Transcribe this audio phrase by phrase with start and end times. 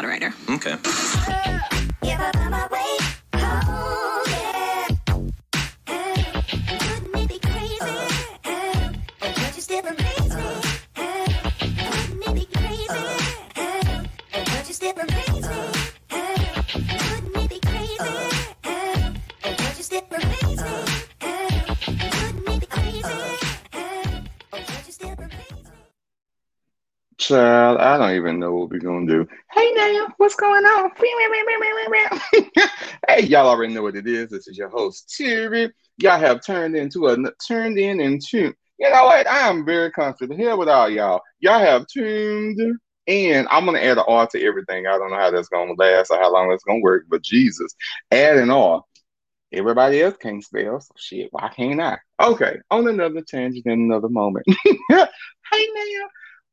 [0.00, 0.34] not a writer.
[0.48, 0.76] Okay.
[27.18, 29.28] Child, I don't even know what we're gonna do.
[29.80, 30.90] Hey what's going on?
[33.08, 34.28] hey, y'all already know what it is.
[34.28, 35.72] This is your host, Terry.
[35.96, 37.16] Y'all have turned into a
[37.48, 38.54] turned in and tuned.
[38.78, 39.26] You know what?
[39.26, 41.22] I am very comfortable here with all y'all.
[41.38, 42.60] Y'all have tuned
[43.06, 43.46] in.
[43.50, 44.86] I'm gonna add an R to everything.
[44.86, 47.74] I don't know how that's gonna last or how long that's gonna work, but Jesus,
[48.10, 48.82] add an R.
[49.50, 51.96] Everybody else can't spell, so shit, why can't I?
[52.22, 54.44] Okay, on another tangent in another moment.
[54.90, 55.06] hey
[55.50, 56.08] now.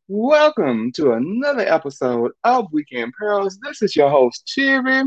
[0.10, 3.60] Welcome to another episode of Weekend Pearls.
[3.62, 5.04] This is your host, Chiri.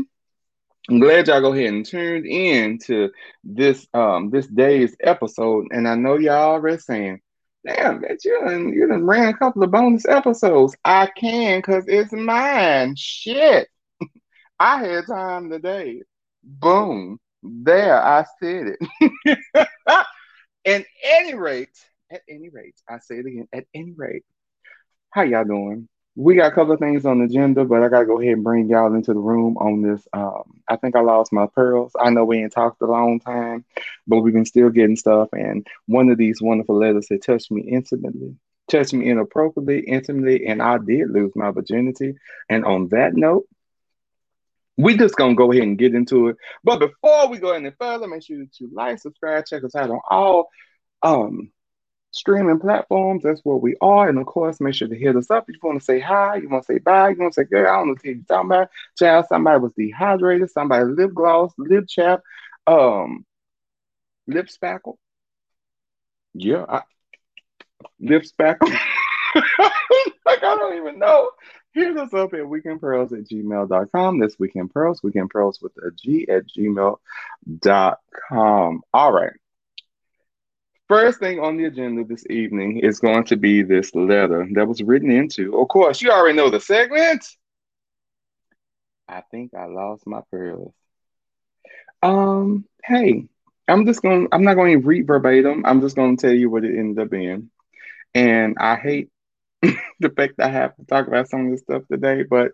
[0.89, 3.09] I'm glad y'all go ahead and tuned in to
[3.43, 5.69] this um this day's episode.
[5.71, 7.19] And I know y'all already saying,
[7.65, 10.75] damn, that you done, you done ran a couple of bonus episodes.
[10.85, 12.93] I can because it's mine.
[12.95, 13.69] Shit.
[14.59, 16.03] I had time today.
[16.43, 17.17] Boom.
[17.41, 19.39] There, I said it.
[20.63, 21.75] at any rate,
[22.11, 24.25] at any rate, I say it again, at any rate,
[25.11, 25.87] how y'all doing?
[26.15, 28.43] We got a couple of things on the agenda, but I gotta go ahead and
[28.43, 30.05] bring y'all into the room on this.
[30.11, 31.93] Um, I think I lost my pearls.
[31.99, 33.63] I know we ain't talked a long time,
[34.07, 35.29] but we've been still getting stuff.
[35.33, 38.35] And one of these wonderful letters that touched me intimately,
[38.69, 42.15] touched me inappropriately, intimately, and I did lose my virginity.
[42.49, 43.45] And on that note,
[44.77, 46.37] we just gonna go ahead and get into it.
[46.63, 49.89] But before we go any further, make sure that you like, subscribe, check us out
[49.89, 50.49] on all
[51.03, 51.51] um
[52.11, 53.23] streaming platforms.
[53.23, 54.09] That's where we are.
[54.09, 56.35] And of course, make sure to hit us up if you want to say hi,
[56.37, 58.15] you want to say bye, you want to say, girl, I don't know what you're
[58.27, 58.69] talking about.
[58.97, 62.21] Child, somebody was dehydrated, somebody lip gloss, lip chap,
[62.67, 63.25] um,
[64.27, 64.95] lip spackle.
[66.33, 66.81] Yeah, I,
[67.99, 68.69] lip spackle.
[69.35, 71.31] like, I don't even know.
[71.73, 74.19] Hit us up at weekendpearls at gmail.com.
[74.19, 76.99] That's Weekend Pearls, Weekend Pearls with a G at gmail.com.
[78.93, 79.31] All right.
[80.91, 84.83] First thing on the agenda this evening is going to be this letter that was
[84.83, 85.57] written into.
[85.57, 87.25] Of course, you already know the segment.
[89.07, 90.73] I think I lost my pearls.
[92.03, 93.29] Um, hey,
[93.69, 95.65] I'm just going to I'm not going to read verbatim.
[95.65, 97.49] I'm just going to tell you what it ended up being.
[98.13, 99.07] And I hate
[99.61, 102.51] the fact that I have to talk about some of this stuff today, but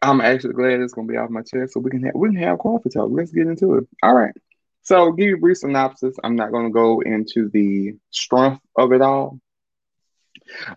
[0.00, 2.38] I'm actually glad it's going to be off my chest so we can we can
[2.38, 3.10] have coffee talk.
[3.12, 3.88] Let's get into it.
[4.02, 4.34] All right.
[4.84, 6.16] So, give you a brief synopsis.
[6.22, 9.40] I'm not going to go into the strength of it all,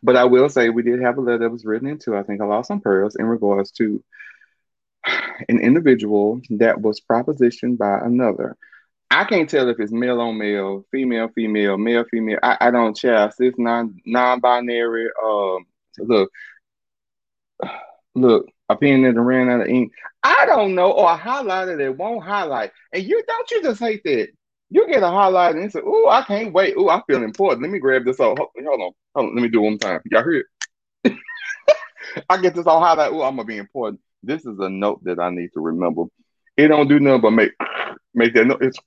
[0.01, 2.15] but I will say we did have a letter that was written into.
[2.15, 4.03] I think I lost some pearls in regards to
[5.49, 8.57] an individual that was propositioned by another.
[9.09, 12.39] I can't tell if it's male on male, female female, male female.
[12.43, 13.39] I, I don't chest.
[13.39, 15.09] It's non non binary.
[15.23, 15.65] Um,
[15.97, 16.31] look,
[18.15, 19.91] look, a pen that ran out of ink.
[20.23, 22.71] I don't know, or a highlighter that won't highlight.
[22.93, 24.29] And you don't you just hate that.
[24.69, 26.75] You get a highlight and say, "Oh, I can't wait.
[26.77, 27.61] Oh, I feel important.
[27.61, 28.37] Let me grab this up.
[28.37, 29.35] Hold, hold on, hold on.
[29.35, 30.01] Let me do it one time.
[30.11, 30.45] Y'all hear
[31.03, 31.17] it?
[32.29, 33.11] I get this all highlight.
[33.13, 34.01] Oh, I'm gonna be important.
[34.23, 36.03] This is a note that I need to remember.
[36.57, 37.51] It don't do nothing but make
[38.13, 38.61] make that note.
[38.61, 38.77] It's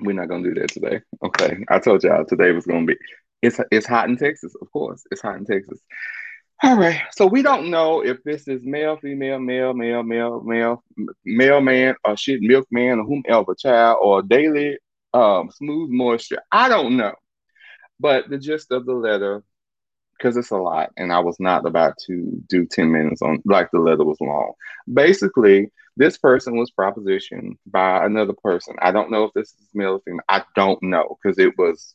[0.00, 1.00] we're not gonna do that today.
[1.24, 2.96] Okay, I told y'all today was gonna be.
[3.42, 5.04] It's it's hot in Texas, of course.
[5.10, 5.80] It's hot in Texas.
[6.62, 7.00] All right.
[7.12, 10.82] So we don't know if this is male, female, male, male, male, male,
[11.24, 14.78] male man, or shit, milkman, or whomever, child, or daily
[15.14, 16.42] um, smooth moisture.
[16.50, 17.14] I don't know.
[18.00, 19.44] But the gist of the letter,
[20.16, 23.70] because it's a lot, and I was not about to do 10 minutes on like
[23.72, 24.54] the letter was long.
[24.92, 28.74] Basically, this person was propositioned by another person.
[28.80, 30.22] I don't know if this is male or female.
[30.28, 31.94] I don't know because it was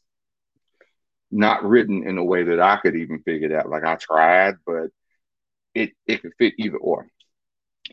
[1.33, 3.69] not written in a way that I could even figure it out.
[3.69, 4.89] Like I tried, but
[5.75, 7.07] it it could fit either or.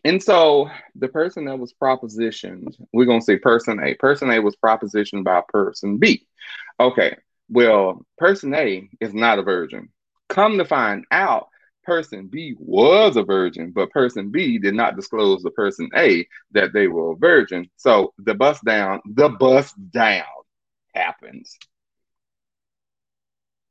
[0.04, 3.94] And so the person that was propositioned, we're gonna say person A.
[3.94, 6.26] Person A was propositioned by person B.
[6.78, 7.16] Okay,
[7.48, 9.88] well, person A is not a virgin.
[10.28, 11.48] Come to find out,
[11.84, 16.72] person B was a virgin, but person B did not disclose to person A that
[16.72, 17.68] they were a virgin.
[17.76, 20.24] So the bust down, the bust down
[20.94, 21.58] happens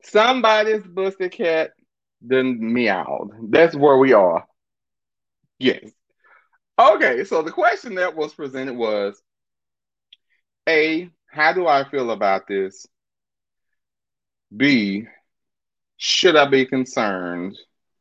[0.03, 1.71] somebody's busted cat
[2.21, 3.51] then meowed.
[3.51, 4.45] That's where we are.
[5.57, 5.89] Yes.
[6.77, 9.21] Okay, so the question that was presented was
[10.67, 12.85] A, how do I feel about this?
[14.55, 15.05] B,
[15.97, 17.57] should I be concerned?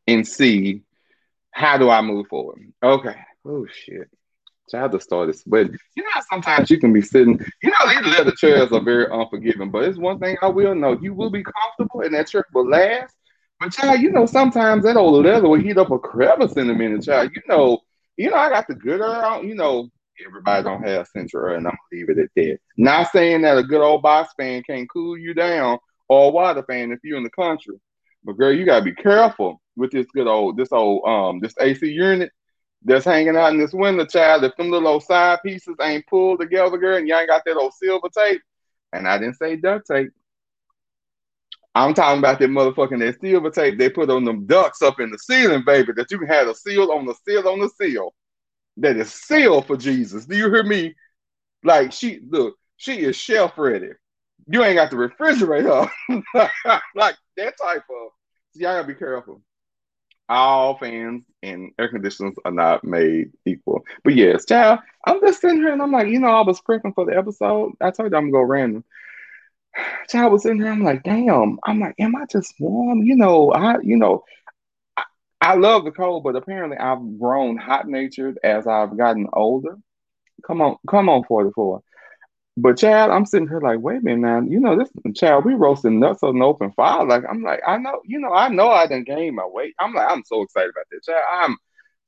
[0.06, 0.82] And C,
[1.50, 2.72] how do I move forward?
[2.82, 3.16] Okay.
[3.44, 4.08] Oh shit.
[4.68, 7.38] Child this, but you know sometimes you can be sitting.
[7.62, 10.98] You know these leather chairs are very unforgiving, but it's one thing I will know:
[11.00, 13.14] you will be comfortable, and that chair will last.
[13.60, 16.74] But child, you know sometimes that old leather will heat up a crevice in a
[16.74, 17.30] minute, child.
[17.34, 17.78] You know,
[18.16, 19.88] you know I got the good air You know
[20.26, 22.58] everybody don't have central and I'm gonna leave it at that.
[22.76, 25.78] Not saying that a good old box fan can't cool you down
[26.08, 27.76] or a water fan if you're in the country,
[28.24, 31.88] but girl, you gotta be careful with this good old this old um this AC
[31.88, 32.30] unit
[32.82, 34.44] that's hanging out in this window, child.
[34.44, 37.56] If them little old side pieces ain't pulled together, girl, and you ain't got that
[37.56, 38.42] old silver tape,
[38.92, 40.10] and I didn't say duct tape.
[41.74, 45.10] I'm talking about that motherfucking that silver tape they put on them ducks up in
[45.10, 48.14] the ceiling, baby, that you can have a seal on the seal on the seal.
[48.78, 50.24] That is sealed for Jesus.
[50.24, 50.94] Do you hear me?
[51.64, 53.90] Like she look, she is shelf ready.
[54.46, 55.90] You ain't got the refrigerator.
[56.94, 58.10] like that type of.
[58.54, 59.42] Y'all gotta be careful
[60.28, 63.84] all fans and air conditioners are not made equal.
[64.04, 66.94] But yes, child, I'm just sitting here and I'm like, you know, I was prepping
[66.94, 67.72] for the episode.
[67.80, 68.84] I told you I'm gonna go random.
[70.08, 71.58] Child was sitting here, I'm like, damn.
[71.64, 73.02] I'm like, am I just warm?
[73.02, 74.24] You know, I, you know,
[74.96, 75.04] I,
[75.40, 79.76] I love the cold, but apparently I've grown hot natured as I've gotten older.
[80.46, 81.82] Come on, come on, 44.
[82.60, 84.50] But Chad, I'm sitting here like, wait a minute, man.
[84.50, 87.06] You know, this Chad, we roasting nuts on an open fire.
[87.06, 89.74] Like, I'm like, I know, you know, I know I didn't gain my weight.
[89.78, 91.04] I'm like, I'm so excited about this.
[91.06, 91.56] Chad, I'm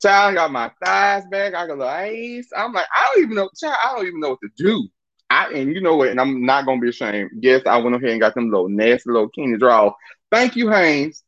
[0.02, 1.54] Chad, I got my thighs back.
[1.54, 2.48] I got the ace.
[2.56, 4.88] I'm like, I don't even know, Chad, I don't even know what to do.
[5.30, 7.30] I and you know what, and I'm not gonna be ashamed.
[7.40, 9.92] Yes, I went ahead and got them little nasty little Kenny draws.
[10.32, 11.22] Thank you, Hanes.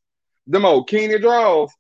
[0.49, 1.71] Them old Kenny draws,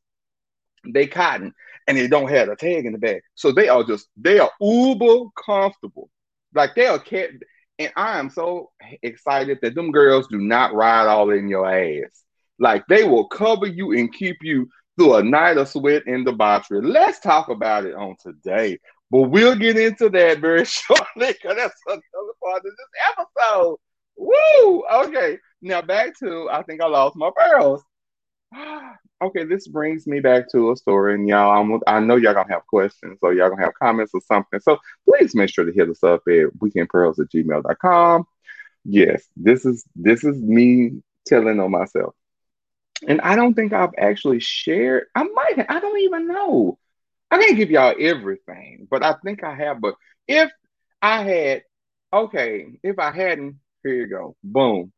[0.87, 1.53] they cotton
[1.89, 3.23] and they don't have a tag in the back.
[3.35, 6.09] So they are just they are uber comfortable.
[6.55, 7.31] Like they'll catch,
[7.79, 8.71] and I am so
[9.03, 12.25] excited that them girls do not ride all in your ass.
[12.59, 16.83] Like they will cover you and keep you through a night of sweat and debauchery.
[16.83, 18.79] Let's talk about it on today.
[19.11, 22.03] But we'll get into that very shortly because that's another
[22.43, 22.75] part of this
[23.19, 23.77] episode.
[24.17, 24.85] Woo!
[24.93, 27.83] Okay, now back to I think I lost my pearls.
[29.23, 32.53] okay, this brings me back to a story, and y'all, I'm, I know y'all gonna
[32.53, 34.61] have questions, or y'all gonna have comments or something.
[34.61, 34.79] So
[35.09, 38.25] please make sure to hit us up at weekendpearls at gmail.com.
[38.85, 42.15] Yes, this is this is me telling on myself.
[43.07, 45.05] And I don't think I've actually shared.
[45.15, 45.67] I might.
[45.69, 46.79] I don't even know.
[47.31, 49.81] I can't give y'all everything, but I think I have.
[49.81, 49.95] But
[50.29, 50.51] if
[51.01, 51.63] I had,
[52.13, 54.37] okay, if I hadn't, here you go.
[54.45, 54.93] Boom.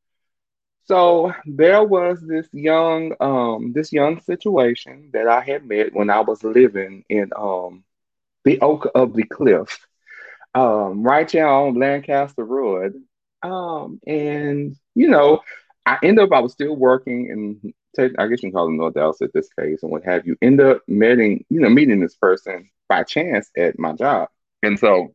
[0.86, 6.20] So there was this young, um, this young situation that I had met when I
[6.20, 7.84] was living in um,
[8.44, 9.86] the Oak of the Cliff,
[10.54, 12.94] um, right here on Lancaster Road.
[13.42, 15.40] Um, and you know,
[15.86, 17.74] I ended up I was still working and
[18.18, 20.36] I guess you can call them North Dallas at this case and what have you.
[20.42, 24.28] End up meeting, you know, meeting this person by chance at my job.
[24.62, 25.14] And so,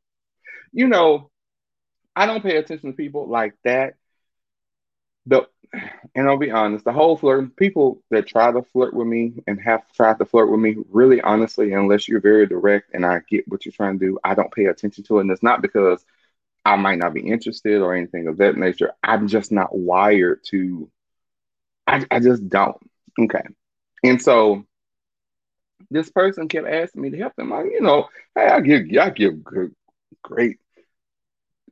[0.72, 1.30] you know,
[2.16, 3.96] I don't pay attention to people like that.
[5.30, 5.48] The
[6.16, 9.62] and I'll be honest, the whole flirt, people that try to flirt with me and
[9.62, 13.48] have tried to flirt with me, really honestly, unless you're very direct and I get
[13.48, 15.22] what you're trying to do, I don't pay attention to it.
[15.22, 16.04] And it's not because
[16.66, 18.94] I might not be interested or anything of that nature.
[19.04, 20.90] I'm just not wired to,
[21.86, 22.78] I, I just don't.
[23.20, 23.44] Okay.
[24.04, 24.66] And so
[25.92, 27.54] this person kept asking me to help them.
[27.54, 29.76] I, you know, hey, I give, I give good,
[30.24, 30.58] great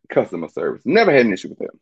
[0.10, 0.84] customer service.
[0.86, 1.80] Never had an issue with them.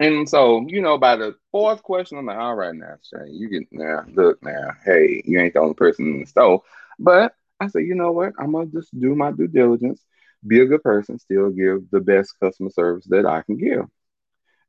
[0.00, 3.48] And so, you know, by the fourth question, I'm like, all right now, Shane, you
[3.48, 6.62] get now, look now, hey, you ain't the only person in the store.
[6.98, 8.32] But I said, you know what?
[8.38, 10.04] I'm gonna just do my due diligence,
[10.46, 13.86] be a good person, still give the best customer service that I can give.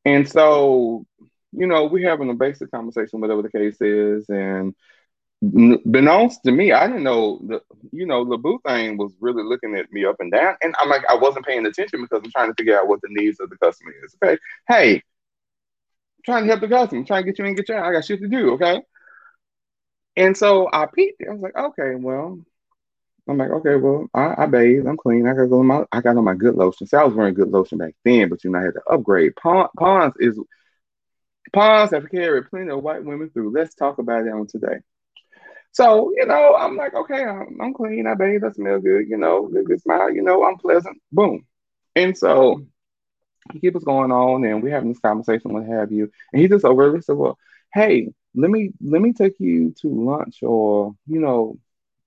[0.06, 1.06] And so,
[1.52, 4.76] you know, we're having a basic conversation, whatever the case is, and
[5.44, 9.76] Beknownst to me, I didn't know the you know the boo thing was really looking
[9.76, 12.50] at me up and down, and I'm like I wasn't paying attention because I'm trying
[12.50, 14.16] to figure out what the needs of the customer is.
[14.24, 14.38] Okay,
[14.70, 15.02] hey,
[16.26, 17.86] trying to help the customer, trying to get you in, get you out.
[17.86, 18.82] I got shit to do, okay?
[20.16, 21.28] And so I peeped it.
[21.28, 22.40] I was like, okay, well,
[23.28, 25.28] I'm like, okay, well, I, I bathe, I'm clean.
[25.28, 26.88] I got on my, I got on my good lotion.
[26.88, 29.34] So I was wearing good lotion back then, but you know, I had to upgrade.
[29.36, 30.40] Pond's is
[31.52, 33.52] Pond's have carried plenty of white women through.
[33.52, 34.80] Let's talk about it on today.
[35.74, 38.08] So, you know, I'm like, okay, I'm, I'm clean.
[38.08, 38.44] I bathe.
[38.46, 39.10] I smell good.
[39.10, 40.12] You know, good, good smile.
[40.14, 41.02] You know, I'm pleasant.
[41.12, 41.46] Boom.
[41.96, 42.66] And so
[43.54, 46.12] he keep us going on and we're having this conversation, what have you.
[46.34, 47.38] And he just overly said, Well,
[47.74, 51.58] hey, let me let me take you to lunch or, you know,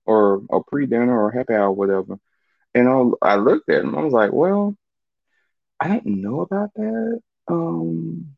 [0.05, 2.19] or a pre-dinner or happy hour, whatever.
[2.75, 4.75] And I, I looked at him, I was like, Well,
[5.79, 7.21] I don't know about that.
[7.47, 8.37] Um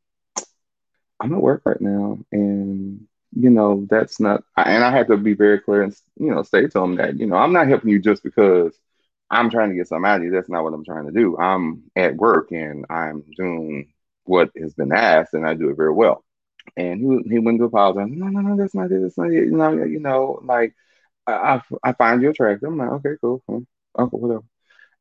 [1.19, 5.33] I'm at work right now and you know, that's not, and I had to be
[5.33, 7.99] very clear and, you know, say to him that, you know, I'm not helping you
[7.99, 8.77] just because
[9.29, 10.31] I'm trying to get some out of you.
[10.31, 11.37] That's not what I'm trying to do.
[11.37, 13.93] I'm at work and I'm doing
[14.25, 16.23] what has been asked and I do it very well.
[16.77, 18.09] And he, he went to apologize.
[18.11, 19.01] No, no, no, that's not it.
[19.01, 19.45] That's not it.
[19.45, 20.73] You know, you know, like
[21.27, 22.69] I, I, I find you attractive.
[22.69, 23.65] I'm like, okay, cool, cool.
[23.97, 24.43] okay, whatever.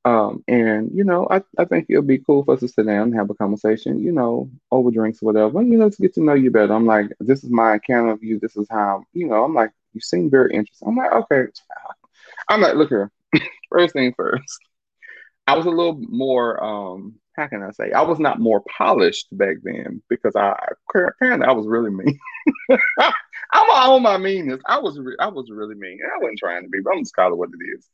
[0.04, 3.08] Um, and you know, I, I think it'll be cool for us to sit down
[3.08, 6.22] and have a conversation, you know, over drinks or whatever, you know, to get to
[6.22, 6.72] know you better.
[6.72, 9.70] I'm like, this is my account of you, this is how you know, I'm like,
[9.92, 10.88] you seem very interesting.
[10.88, 11.44] I'm like, okay.
[12.48, 13.10] I'm like, look here,
[13.70, 14.58] first thing first.
[15.46, 17.92] I was a little more um how can I say?
[17.92, 20.56] I was not more polished back then because I
[20.92, 22.18] apparently I was really mean.
[23.52, 24.60] I'm on my meanness.
[24.66, 26.00] I was re- I was really mean.
[26.04, 27.86] I wasn't trying to be, but I'm just calling what it is.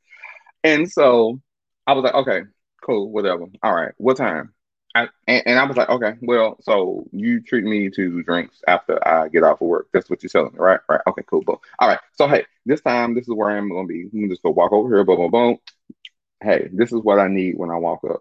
[0.65, 1.41] And so
[1.87, 2.43] I was like, okay,
[2.83, 3.47] cool, whatever.
[3.63, 4.53] All right, what time?
[4.95, 9.07] I, and, and, I was like, okay, well, so you treat me to drinks after
[9.07, 9.89] I get off of work.
[9.93, 10.79] That's what you're telling me, right?
[10.89, 11.01] Right.
[11.09, 11.57] Okay, cool, boom.
[11.81, 11.99] All right.
[12.13, 14.05] So hey, this time this is where I'm gonna be.
[14.05, 15.59] We can just go walk over here, boom, boom, boom.
[16.41, 18.21] Hey, this is what I need when I walk up.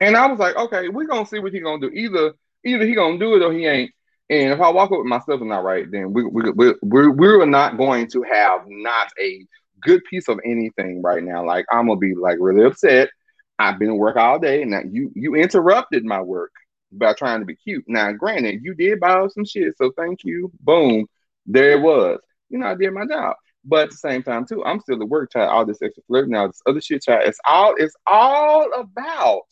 [0.00, 1.92] And I was like, okay, we're gonna see what he gonna do.
[1.92, 3.90] Either either he gonna do it or he ain't.
[4.30, 7.10] And if I walk up with myself and not right, then we we we we're,
[7.10, 9.44] we're not going to have not a
[9.84, 11.44] good piece of anything right now.
[11.44, 13.10] Like I'm gonna be like really upset.
[13.58, 16.52] I've been at work all day, and now you you interrupted my work
[16.92, 17.84] by trying to be cute.
[17.86, 20.50] Now, granted, you did buy some shit, so thank you.
[20.60, 21.06] Boom,
[21.46, 22.20] there it was.
[22.48, 23.36] You know, I did my job.
[23.64, 25.50] But at the same time, too, I'm still at work, child.
[25.50, 27.22] All this extra flirt, now this other shit, child.
[27.24, 29.46] It's all it's all about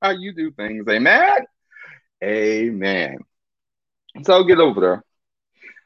[0.00, 0.86] how you do things.
[0.88, 1.40] Amen.
[2.22, 3.18] Amen.
[4.22, 5.04] So get over there.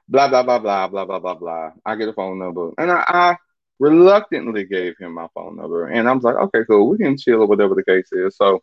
[0.09, 1.71] Blah blah blah blah blah blah blah blah.
[1.85, 3.37] I get a phone number, and I, I
[3.79, 5.87] reluctantly gave him my phone number.
[5.87, 8.37] And I was like, okay, cool, we can chill or whatever the case is.
[8.37, 8.63] So,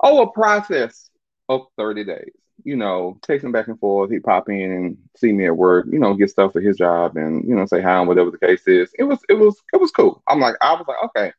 [0.00, 1.10] oh, a process
[1.48, 2.32] of 30 days,
[2.64, 4.10] you know, texting back and forth.
[4.10, 7.16] He'd pop in and see me at work, you know, get stuff for his job
[7.16, 8.90] and, you know, say hi and whatever the case is.
[8.98, 10.22] It was, it was, it was cool.
[10.28, 11.32] I'm like, I was like, okay,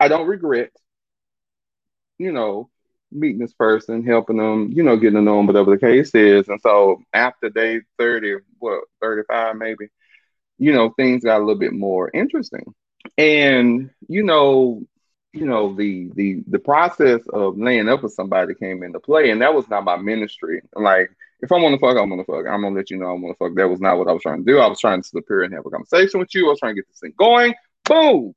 [0.00, 0.70] I don't regret,
[2.18, 2.70] you know,
[3.10, 6.48] meeting this person, helping them, you know, getting to know them, whatever the case is.
[6.48, 9.88] And so after day 30, what, 35 maybe,
[10.58, 12.74] you know, things got a little bit more interesting.
[13.16, 14.82] And, you know,
[15.32, 19.42] you know, the the the process of laying up with somebody came into play, and
[19.42, 20.62] that was not my ministry.
[20.74, 21.10] Like,
[21.40, 22.46] if I want to fuck, I'm gonna fuck.
[22.46, 23.54] I'm gonna let you know I'm gonna fuck.
[23.54, 24.58] That was not what I was trying to do.
[24.58, 26.46] I was trying to sit here and have a conversation with you.
[26.46, 27.54] I was trying to get this thing going.
[27.84, 28.34] Boom.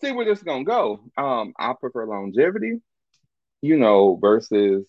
[0.00, 1.00] See where this is gonna go.
[1.16, 2.80] Um, I prefer longevity,
[3.62, 4.86] you know, versus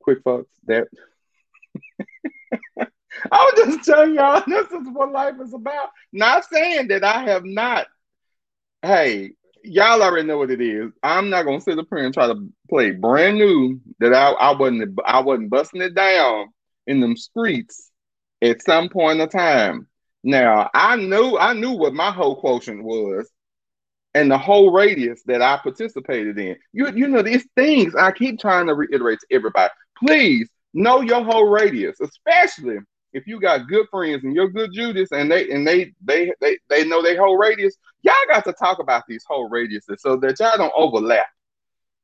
[0.00, 0.46] quick fucks.
[0.66, 0.88] That
[3.30, 5.90] I was just telling y'all this is what life is about.
[6.12, 7.86] Not saying that I have not.
[8.82, 9.32] Hey,
[9.64, 10.92] y'all already know what it is.
[11.02, 14.56] I'm not gonna sit up here and try to play brand new that I, I
[14.56, 16.48] wasn't I wasn't busting it down
[16.86, 17.90] in them streets
[18.42, 19.88] at some point in time.
[20.24, 23.30] Now I knew I knew what my whole quotient was
[24.14, 26.56] and the whole radius that I participated in.
[26.72, 29.72] You you know these things I keep trying to reiterate to everybody.
[29.98, 32.78] Please know your whole radius, especially
[33.18, 36.56] if you got good friends and you're good Judas and they and they they they,
[36.70, 40.38] they know their whole radius, y'all got to talk about these whole radiuses so that
[40.38, 41.26] y'all don't overlap.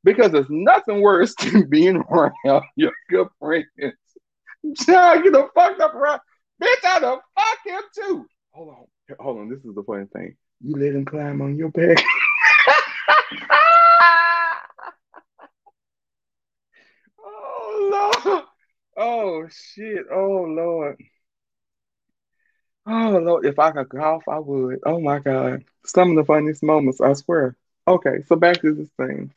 [0.03, 3.67] Because there's nothing worse than being around your good friends.
[3.79, 6.21] Y'all get the fucked up around.
[6.63, 8.27] Bitch, I done fuck him too.
[8.51, 8.85] Hold on.
[9.21, 9.49] Hold on.
[9.49, 10.37] This is the funny thing.
[10.61, 12.03] You let him climb on your back.
[17.19, 18.45] oh Lord.
[18.97, 20.07] Oh shit.
[20.11, 21.03] Oh Lord.
[22.87, 24.81] Oh Lord, if I could golf, I would.
[24.85, 25.65] Oh my God.
[25.87, 27.57] Some of the funniest moments, I swear.
[27.87, 29.33] Okay, so back to this thing.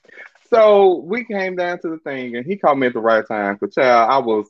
[0.49, 3.55] So we came down to the thing and he called me at the right time.
[3.55, 4.49] Because child, I was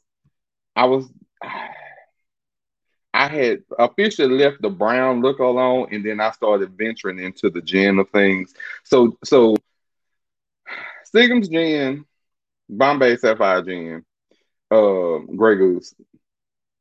[0.76, 1.10] I was
[3.14, 7.62] I had officially left the brown look alone and then I started venturing into the
[7.62, 8.54] gin of things.
[8.84, 9.56] So so
[11.16, 12.06] Seagram's gin,
[12.70, 14.06] Bombay Sapphire gin,
[14.72, 15.94] uh, Grey Goose.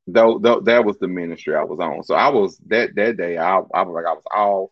[0.09, 2.05] Though, though that was the ministry I was on.
[2.05, 3.39] So I was that that day.
[3.39, 4.71] I I was like I was off.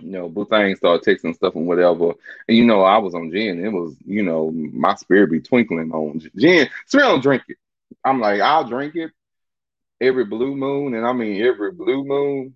[0.00, 2.14] You know, Boothang started texting stuff and whatever.
[2.48, 3.64] And you know, I was on gin.
[3.64, 6.68] It was you know my spirit be twinkling on gin.
[6.86, 7.58] So I don't drink it.
[8.04, 9.10] I'm like I'll drink it
[10.00, 12.54] every blue moon, and I mean every blue moon,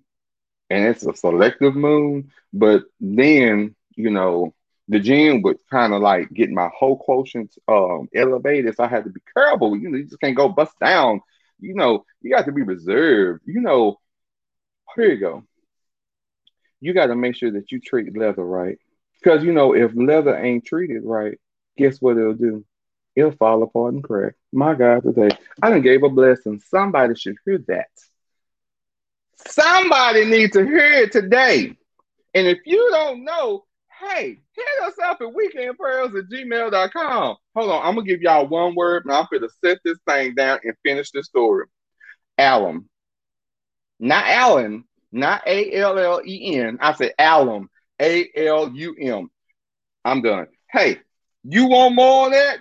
[0.70, 2.32] and it's a selective moon.
[2.54, 4.54] But then you know
[4.88, 8.76] the gym would kind of like get my whole quotient um, elevated.
[8.76, 9.76] So I had to be careful.
[9.76, 11.20] You know, you just can't go bust down.
[11.58, 13.42] You know, you got to be reserved.
[13.46, 13.98] You know,
[14.94, 15.44] here you go.
[16.80, 18.78] You got to make sure that you treat leather right.
[19.20, 21.38] Because, you know, if leather ain't treated right,
[21.76, 22.64] guess what it'll do?
[23.16, 24.34] It'll fall apart and crack.
[24.52, 25.30] My God, today.
[25.62, 26.60] I done gave a blessing.
[26.68, 27.88] Somebody should hear that.
[29.48, 31.76] Somebody needs to hear it today.
[32.34, 33.64] And if you don't know,
[34.00, 37.36] hey, hit us up at weekendpearls at gmail.com.
[37.54, 40.58] Hold on, I'm gonna give y'all one word, and I'm gonna set this thing down
[40.64, 41.66] and finish the story.
[42.38, 42.88] Alum.
[43.98, 46.78] Not Allen, not A L L E N.
[46.80, 47.70] I said alum,
[48.00, 49.30] A L U M.
[50.04, 50.46] I'm done.
[50.70, 51.00] Hey,
[51.44, 52.58] you want more of that?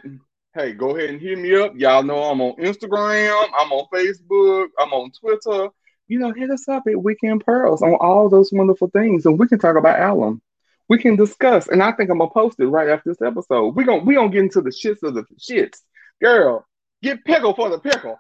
[0.54, 1.74] Hey, go ahead and hit me up.
[1.76, 5.70] Y'all know I'm on Instagram, I'm on Facebook, I'm on Twitter.
[6.08, 9.48] You know, hit us up at Weekend Pearls on all those wonderful things, and we
[9.48, 10.42] can talk about alum.
[10.88, 13.76] We can discuss, and I think I'm gonna post it right after this episode.
[13.76, 15.80] We're gonna we gonna get into the shits of the shits.
[16.22, 16.66] Girl,
[17.02, 18.20] get pickle for the pickle.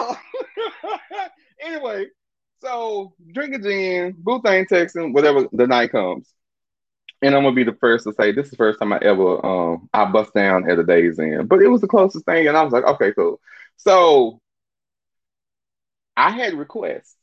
[0.00, 0.18] Ow!
[1.60, 2.06] anyway,
[2.60, 6.28] so drinking gin, boo thing texting, whatever the night comes.
[7.20, 9.44] And I'm gonna be the first to say this is the first time I ever
[9.44, 11.46] um I bust down at a Days Inn.
[11.46, 13.40] But it was the closest thing, and I was like, okay, cool.
[13.76, 14.40] So
[16.16, 17.17] I had requests.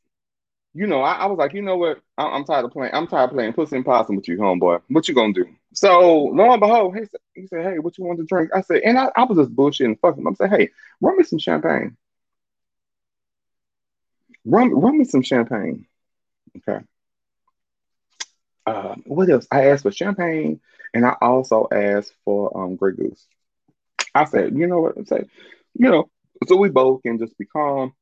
[0.77, 2.01] You know, I, I was like, you know what?
[2.17, 2.93] I, am tired of playing.
[2.93, 4.81] I'm tired of playing pussy and possum with you, homeboy.
[4.89, 5.45] What you gonna do?
[5.73, 8.49] So lo and behold, he said, he said, hey, what you want to drink?
[8.53, 10.27] I said, and I, I was just bullshitting, fucking.
[10.27, 11.95] I'm said, hey, run me some champagne.
[14.43, 15.87] Run, run me some champagne.
[16.57, 16.83] Okay.
[18.65, 19.47] Uh, what else?
[19.49, 20.59] I asked for champagne,
[20.93, 23.25] and I also asked for um Grey Goose.
[24.13, 24.97] I said, you know what?
[24.97, 25.29] I said,
[25.73, 26.09] you know,
[26.47, 27.93] so we both can just be calm,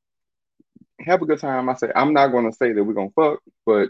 [1.05, 1.69] have a good time.
[1.69, 3.89] I said, I'm not going to say that we're gonna fuck, but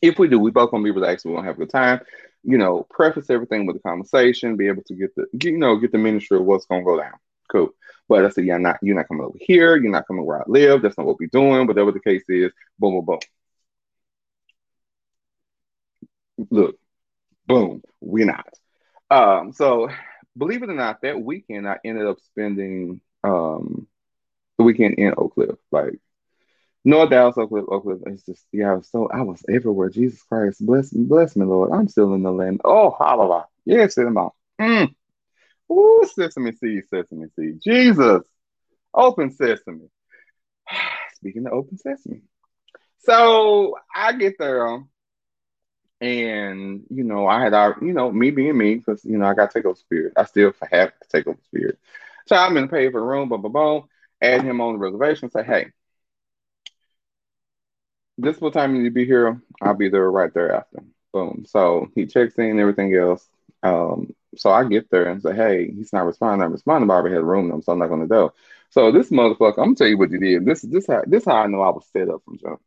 [0.00, 1.24] if we do, we both gonna be relaxed.
[1.26, 2.00] We're gonna have a good time.
[2.44, 5.92] You know, preface everything with a conversation, be able to get the, you know, get
[5.92, 7.12] the ministry of what's gonna go down.
[7.50, 7.70] Cool.
[8.08, 9.76] But I said, yeah, not you're not coming over here.
[9.76, 10.82] You're not coming where I live.
[10.82, 11.66] That's not what we're doing.
[11.66, 13.18] But whatever the case is, boom, boom,
[16.38, 16.46] boom.
[16.50, 16.76] Look,
[17.46, 18.48] boom, we're not.
[19.10, 19.88] Um, so
[20.36, 23.86] believe it or not, that weekend I ended up spending um
[24.58, 25.56] the weekend in Oak Cliff.
[25.70, 25.98] Like
[26.84, 27.98] North Dallas, Oak Cliff, Oak Cliff.
[28.06, 29.90] It's just yeah, I was so I was everywhere.
[29.90, 31.72] Jesus Christ, bless me, bless me, Lord.
[31.72, 32.60] I'm still in the land.
[32.64, 33.46] Oh, hallelujah.
[33.64, 34.30] Yes, cinema.
[34.60, 34.94] Mm.
[35.70, 37.60] Ooh, sesame seed, sesame seed.
[37.62, 38.22] Jesus.
[38.94, 39.88] Open sesame.
[41.14, 42.22] Speaking of open sesame.
[42.98, 44.84] So I get there,
[46.00, 49.34] and you know, I had our, you know, me being me, because you know, I
[49.34, 50.12] got to take over spirit.
[50.16, 51.78] I still have to take over spirit.
[52.26, 53.84] So I'm in the pay for room, boom, boom, boom,
[54.22, 55.66] add him on the reservation, say, hey,
[58.18, 59.40] this what time you be here.
[59.60, 60.78] I'll be there right there after.
[61.12, 61.44] Boom.
[61.46, 63.28] So he checks in everything else.
[63.62, 66.44] Um, so I get there and say, hey, he's not responding.
[66.44, 68.32] I'm responding, already had room number, so I'm not gonna go.
[68.70, 70.46] So this motherfucker, I'm gonna tell you what he did.
[70.46, 72.60] This is this how this how I know I was set up from jump.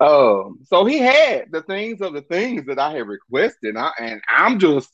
[0.00, 3.90] Um, so he had the things of the things that I had requested, and, I,
[4.00, 4.90] and I'm just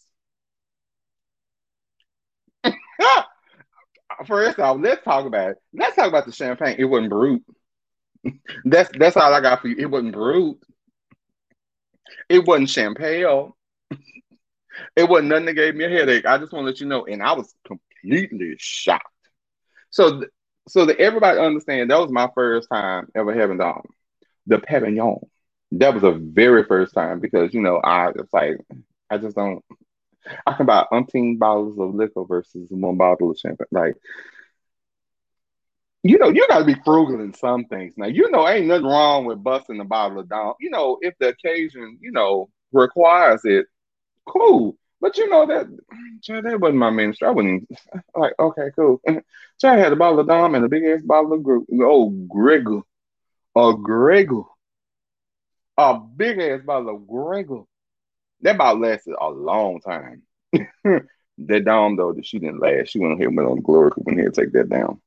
[4.26, 5.56] first off, let's talk about it.
[5.72, 6.76] Let's talk about the champagne.
[6.78, 7.40] It wasn't brut.
[8.64, 9.76] that's that's all I got for you.
[9.78, 10.56] It wasn't brut.
[12.28, 13.52] It wasn't champagne.
[14.96, 16.26] It wasn't nothing that gave me a headache.
[16.26, 19.06] I just want to let you know, and I was completely shocked.
[19.90, 20.24] So,
[20.68, 23.82] so that everybody understand, that was my first time ever having um,
[24.46, 25.20] the Pavillon.
[25.72, 28.58] That was the very first time because you know I it's like
[29.10, 29.64] I just don't.
[30.46, 33.66] I can buy umpteen bottles of liquor versus one bottle of champagne.
[33.70, 33.94] Like,
[36.02, 37.94] you know, you got to be frugal in some things.
[37.96, 40.54] Now, you know, ain't nothing wrong with busting a bottle of down.
[40.60, 43.66] You know, if the occasion, you know, requires it,
[44.26, 44.76] cool.
[45.00, 45.66] But you know that
[46.22, 47.12] Chad, that wasn't my.
[47.22, 47.68] I wouldn't
[48.14, 49.00] like, okay, cool.
[49.60, 52.86] Chad had a bottle of Dom and a big ass bottle of Gr- oh Grego.
[53.56, 54.54] A Grego.
[55.78, 57.66] A big ass bottle of Grego.
[58.42, 60.22] That bottle lasted a long time.
[60.84, 62.90] that Dom though, that she didn't last.
[62.90, 65.00] She went ahead and went on glory went here to take that down.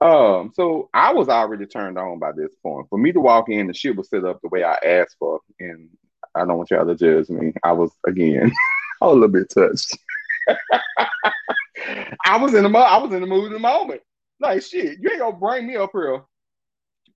[0.00, 2.88] Um, so I was already turned on by this point.
[2.88, 5.40] For me to walk in, the shit was set up the way I asked for,
[5.58, 5.88] and
[6.34, 7.52] I don't want y'all to judge me.
[7.64, 8.52] I was again
[9.00, 9.98] I was a little bit touched.
[12.24, 14.02] I was in the mo- I was in the mood in the moment.
[14.40, 16.22] Like shit, you ain't gonna bring me up here.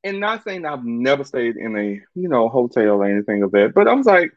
[0.05, 3.75] And not saying I've never stayed in a you know hotel or anything of that,
[3.75, 4.33] but I was like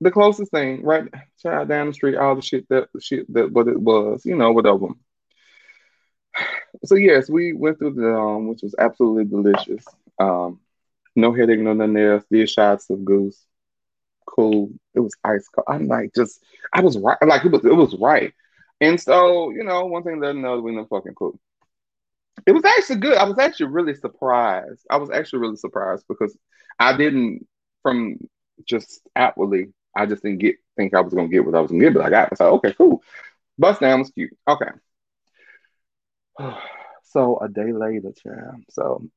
[0.00, 1.04] the closest thing, right?
[1.42, 4.52] Child down the street, all the shit that shit that what it was, you know,
[4.52, 4.88] whatever.
[6.84, 9.84] So yes, we went through the um, which was absolutely delicious.
[10.18, 10.60] Um,
[11.16, 12.24] no headache, no nothing else.
[12.30, 13.44] Did shots of goose
[14.28, 14.70] cool.
[14.94, 15.66] It was ice cold.
[15.68, 17.16] I'm like, just I was right.
[17.26, 18.32] Like it was it was right.
[18.80, 21.38] And so, you know, one thing led another, we know fucking cool.
[22.46, 23.16] It was actually good.
[23.16, 24.86] I was actually really surprised.
[24.88, 26.36] I was actually really surprised because
[26.78, 27.46] I didn't
[27.82, 28.18] from
[28.64, 31.82] just outwardly, I just didn't get think I was gonna get what I was gonna
[31.82, 32.38] get, but I got it.
[32.38, 33.02] So okay, cool.
[33.58, 34.36] Bust down was cute.
[34.46, 34.70] Okay.
[37.04, 38.64] so a day later, child.
[38.70, 39.08] So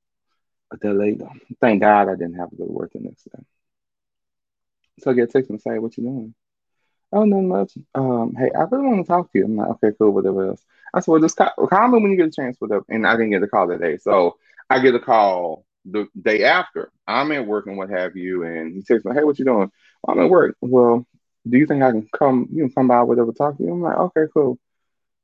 [0.71, 1.27] a day later.
[1.59, 3.43] Thank God I didn't have to go to work the next day.
[4.99, 6.33] So I get a text and say, What you doing?
[7.13, 7.73] Oh, not much.
[7.93, 9.45] Um, hey, I really want to talk to you.
[9.45, 10.63] I'm like, okay, cool, whatever else.
[10.93, 12.85] I said, well, just call, call me when you get a chance, whatever.
[12.87, 13.97] And I didn't get a call that day.
[13.97, 14.37] So
[14.69, 16.91] I get a call the day after.
[17.07, 18.43] I'm at work and what have you.
[18.43, 19.71] And he texts me, hey, what you doing?
[20.07, 20.55] I'm at work.
[20.61, 21.05] Well,
[21.47, 23.71] do you think I can come, you can come by, whatever, talk to you?
[23.71, 24.59] I'm like, okay, cool.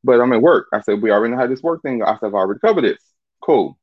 [0.03, 0.67] But I'm at work.
[0.73, 2.01] I said, we already know how this work thing.
[2.03, 3.01] I said, I've already covered this.
[3.41, 3.77] Cool.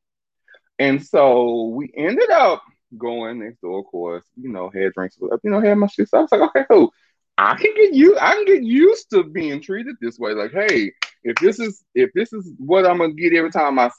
[0.79, 2.63] And so we ended up
[2.97, 6.09] going next door, of course, you know, had drinks, you know, had my shit.
[6.09, 6.93] So I was like, okay, cool.
[7.37, 10.33] I can get you I can get used to being treated this way.
[10.33, 10.93] Like, hey,
[11.25, 13.91] if this is if this is what I'm gonna get every time I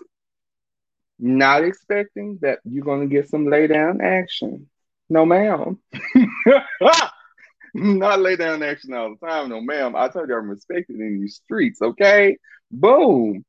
[1.19, 4.69] not expecting that you're gonna get some lay down action.
[5.09, 5.79] No ma'am.
[7.73, 9.95] not lay down action all the time, no ma'am.
[9.95, 12.37] I told you I'm respected in these streets, okay?
[12.71, 13.45] Boom.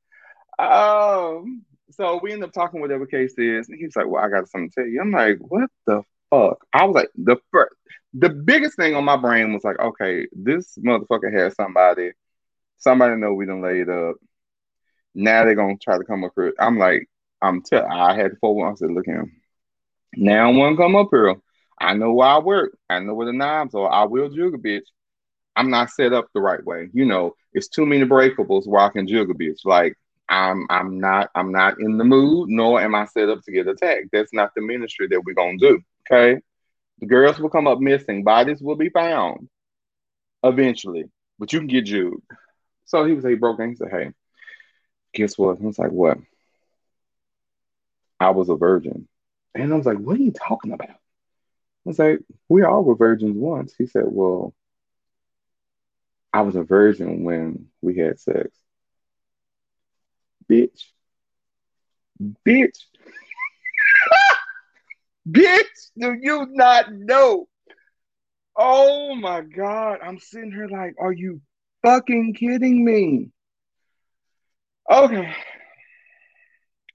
[0.59, 4.48] Um, so we end up talking whatever case is, and he's like, Well, I got
[4.48, 5.00] something to tell you.
[5.00, 6.64] I'm like, what the fuck?
[6.72, 7.74] I was like, the first
[8.18, 12.12] the biggest thing on my brain was like, okay, this motherfucker has somebody,
[12.79, 14.16] somebody know we done laid up.
[15.14, 16.55] Now they're gonna try to come up here.
[16.59, 17.09] I'm like,
[17.42, 18.70] I'm tell I had to forward.
[18.70, 19.33] I said, look him.
[20.16, 21.37] Now one come up here.
[21.79, 22.77] I know where I work.
[22.88, 23.90] I know where the knobs are.
[23.90, 24.87] I will a bitch.
[25.55, 26.88] I'm not set up the right way.
[26.92, 29.64] You know, it's too many breakables where I can a bitch.
[29.64, 29.94] Like
[30.29, 33.68] I'm I'm not I'm not in the mood, nor am I set up to get
[33.68, 34.09] attacked.
[34.12, 35.81] That's not the ministry that we're gonna do.
[36.11, 36.40] Okay.
[37.01, 38.25] The girls will come up missing.
[38.25, 39.49] Bodies will be found
[40.42, 41.05] eventually,
[41.38, 42.22] but you can get Jude.
[42.87, 44.12] So he was like, broke and he said, Hey,
[45.12, 45.61] guess what?
[45.61, 46.18] I was like, What?
[48.20, 49.09] I was a virgin.
[49.55, 50.90] And I was like, What are you talking about?
[50.90, 50.94] I
[51.85, 53.74] was like, We all were virgins once.
[53.76, 54.55] He said, Well,
[56.33, 58.50] I was a virgin when we had sex.
[60.50, 60.85] Bitch.
[62.44, 62.79] Bitch.
[65.29, 67.48] Bitch, do you not know?
[68.57, 69.98] Oh my God.
[70.02, 71.40] I'm sitting here like, are you
[71.83, 73.31] fucking kidding me?
[74.90, 75.35] Okay.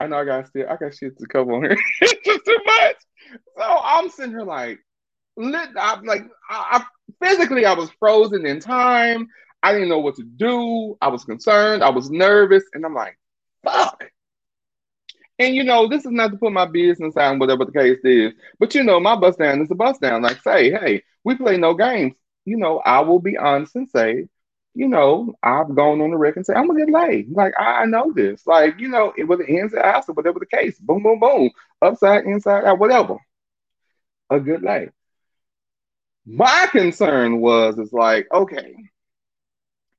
[0.02, 1.78] I know I got still I got shit to cover on here.
[2.02, 2.96] it's just too much.
[3.56, 4.80] So I'm sitting here like
[5.38, 6.84] lit I'm like I,
[7.22, 9.28] I physically I was frozen in time.
[9.62, 10.98] I didn't know what to do.
[11.02, 11.84] I was concerned.
[11.84, 12.64] I was nervous.
[12.74, 13.16] And I'm like,
[13.64, 14.04] fuck.
[15.38, 18.34] And you know, this is not to put my business out, whatever the case is.
[18.60, 20.24] But you know, my bust down is a bust down.
[20.24, 22.14] Like, say, hey, we play no games.
[22.46, 24.28] You know, I will be honest and say,
[24.74, 27.32] you know, I've gone on the record and say, I'm gonna get laid.
[27.32, 28.46] Like, I know this.
[28.48, 30.80] Like, you know, it was an ins or outs or whatever the case.
[30.80, 31.50] Boom, boom, boom.
[31.82, 33.18] Upside, inside out, whatever.
[34.30, 34.90] A good lay.
[36.26, 38.76] My concern was, is like, okay,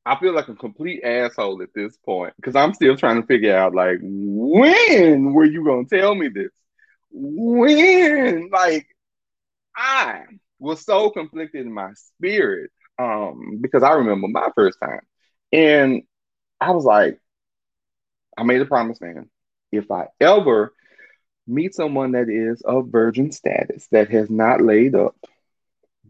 [0.05, 3.57] I feel like a complete asshole at this point because I'm still trying to figure
[3.57, 6.51] out like when were you gonna tell me this?
[7.11, 8.87] When like
[9.77, 10.23] I
[10.59, 12.71] was so conflicted in my spirit
[13.03, 15.01] um because I remember my first time
[15.53, 16.03] and
[16.61, 17.19] I was like
[18.37, 19.31] I made a promise man
[19.73, 20.73] if I ever
[21.47, 25.17] meet someone that is of virgin status that has not laid up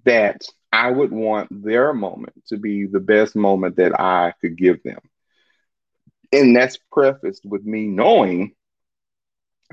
[0.05, 4.83] that I would want their moment to be the best moment that I could give
[4.83, 4.98] them.
[6.33, 8.55] And that's prefaced with me knowing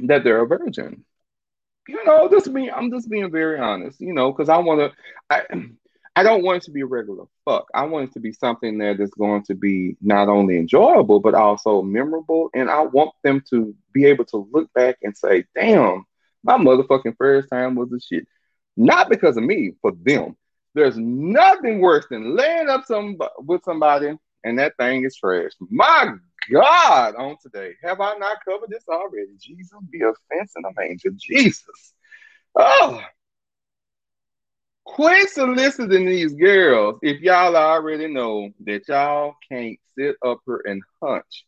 [0.03, 1.05] that they're a virgin.
[1.87, 4.93] You know, just me, I'm just being very honest, you know, because I want
[5.31, 5.71] to,
[6.15, 7.67] I don't want it to be regular fuck.
[7.73, 11.35] I want it to be something that is going to be not only enjoyable, but
[11.35, 12.49] also memorable.
[12.53, 16.05] And I want them to be able to look back and say, damn,
[16.43, 18.27] my motherfucking first time was a shit.
[18.75, 20.35] Not because of me, for them.
[20.73, 25.51] There's nothing worse than laying up some with somebody and that thing is trash.
[25.69, 26.13] My
[26.51, 29.31] God, on today, have I not covered this already?
[29.39, 31.11] Jesus be a fence and a manger.
[31.15, 31.93] Jesus.
[32.55, 33.01] Oh,
[34.95, 40.81] quit soliciting these girls if y'all already know that y'all can't sit up here and
[41.01, 41.45] hunch.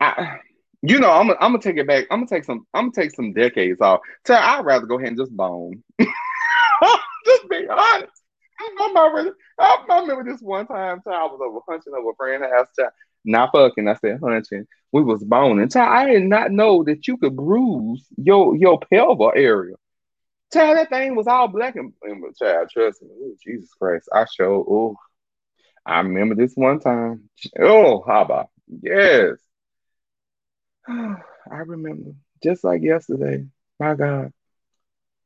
[0.00, 0.38] I,
[0.82, 2.06] you know, I'm, I'm gonna take it back.
[2.10, 2.66] I'm gonna take some.
[2.74, 4.00] I'm gonna take some decades off.
[4.26, 5.82] So I'd rather go ahead and just bone.
[5.98, 8.12] just be honest.
[8.58, 12.46] I remember, I remember this one time, child, I was over hunching over a friend's
[12.46, 12.92] house, child.
[13.24, 14.66] Not fucking, I said hunching.
[14.92, 15.68] We was boning.
[15.68, 19.76] Child, I did not know that you could bruise your your pelvic area.
[20.56, 23.08] Child, that thing was all black and, and child, trust me.
[23.10, 24.08] Ooh, Jesus Christ.
[24.10, 24.96] I showed, oh,
[25.84, 27.28] I remember this one time.
[27.60, 28.48] Oh, how about
[28.82, 29.36] yes.
[30.88, 33.44] I remember just like yesterday.
[33.78, 34.32] My God.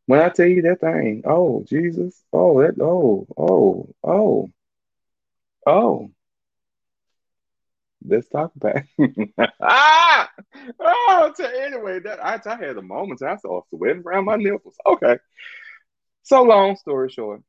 [0.07, 4.51] When I tell you that thing, oh Jesus, oh that, oh, oh, oh,
[5.64, 6.11] oh.
[8.05, 8.83] Let's talk about
[9.61, 10.31] ah!
[10.81, 13.23] oh, anyway, that I, I had a moment.
[13.23, 14.77] I saw sweating around my nipples.
[14.87, 15.19] Okay.
[16.23, 17.43] So long story short,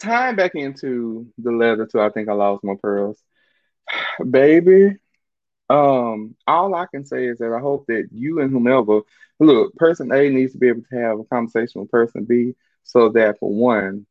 [0.00, 3.22] tying back into the letter to I think I lost my pearls,
[4.30, 4.96] baby.
[5.68, 9.02] Um, all I can say is that I hope that you and whomever
[9.38, 13.10] look, person A needs to be able to have a conversation with person B so
[13.10, 14.06] that for one,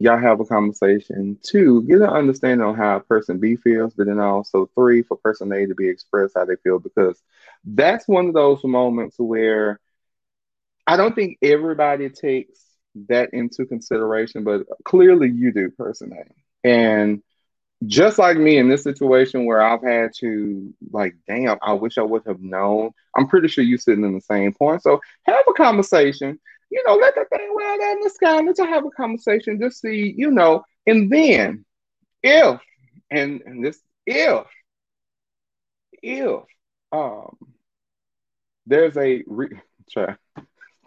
[0.00, 1.38] y'all have a conversation.
[1.42, 5.52] Two, get an understanding on how person B feels, but then also three, for person
[5.52, 7.22] A to be expressed how they feel because
[7.64, 9.78] that's one of those moments where
[10.86, 12.58] I don't think everybody takes
[13.08, 16.68] that into consideration, but clearly you do, person A.
[16.68, 17.22] And
[17.86, 22.02] just like me in this situation where I've had to like, damn, I wish I
[22.02, 22.90] would have known.
[23.16, 24.82] I'm pretty sure you're sitting in the same point.
[24.82, 26.40] So have a conversation.
[26.70, 28.40] You know, let that thing ride out in the sky.
[28.40, 29.60] Let's have a conversation.
[29.60, 31.64] Just see, you know, and then
[32.22, 32.60] if
[33.10, 34.46] and, and this if
[36.02, 36.42] if
[36.92, 37.36] um
[38.66, 40.14] there's a re- try,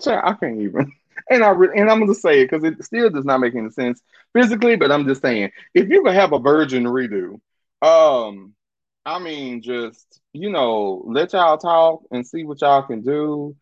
[0.01, 0.91] try, I can't even
[1.29, 3.69] and I re- and I'm gonna say it because it still does not make any
[3.69, 4.01] sense
[4.33, 7.39] physically, but I'm just saying if you could have a virgin redo,
[7.81, 8.53] um,
[9.05, 13.55] I mean, just you know, let y'all talk and see what y'all can do,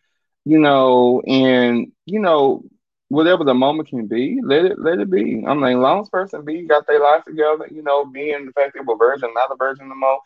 [0.46, 2.64] you know, and you know,
[3.10, 5.44] whatever the moment can be, let it let it be.
[5.48, 8.74] I'm like, long as person B got their life together, you know, being the fact
[8.74, 10.20] they were virgin, not a virgin no more,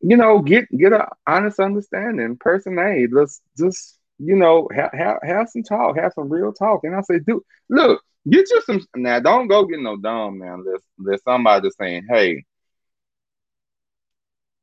[0.00, 2.36] you know, get get an honest understanding.
[2.36, 6.84] Person A, let's just you know, have, have, have some talk, have some real talk.
[6.84, 9.20] And I say, dude, look, get you some now.
[9.20, 10.58] Don't go get no dumb now.
[10.64, 12.44] There's there's somebody saying, hey,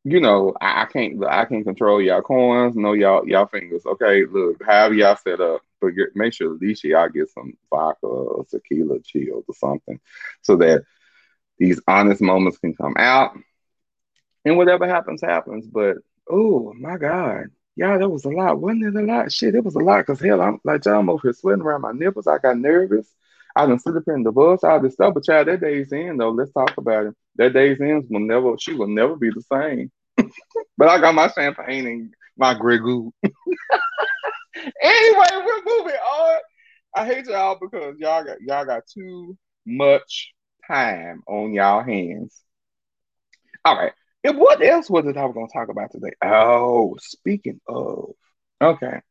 [0.03, 3.85] you know, I, I can't I can't control y'all coins, no y'all y'all fingers.
[3.85, 7.53] Okay, look, however y'all set up, but get, make sure at least y'all get some
[7.69, 9.99] vodka or tequila chills or something,
[10.41, 10.83] so that
[11.59, 13.37] these honest moments can come out.
[14.43, 15.67] And whatever happens, happens.
[15.67, 18.59] But oh my God, yeah, that was a lot.
[18.59, 19.31] Wasn't it a lot?
[19.31, 20.05] Shit, it was a lot.
[20.05, 22.27] Cause hell, I'm like, I'm over here sweating around my nipples.
[22.27, 23.07] I got nervous.
[23.55, 25.13] I done sit up in the bus, all this stuff.
[25.13, 26.31] But child, that Days Inn though.
[26.31, 27.15] Let's talk about it.
[27.35, 28.55] That Days Inn will never.
[28.59, 29.91] She will never be the same.
[30.77, 33.11] but I got my champagne and my Goose.
[33.23, 33.33] anyway,
[35.33, 36.39] we're moving on.
[36.95, 40.33] I hate y'all because y'all got y'all got too much
[40.67, 42.41] time on y'all hands.
[43.63, 43.93] All right.
[44.23, 46.13] And what else was it I was to talk about today?
[46.23, 48.11] Oh, speaking of,
[48.61, 49.01] okay.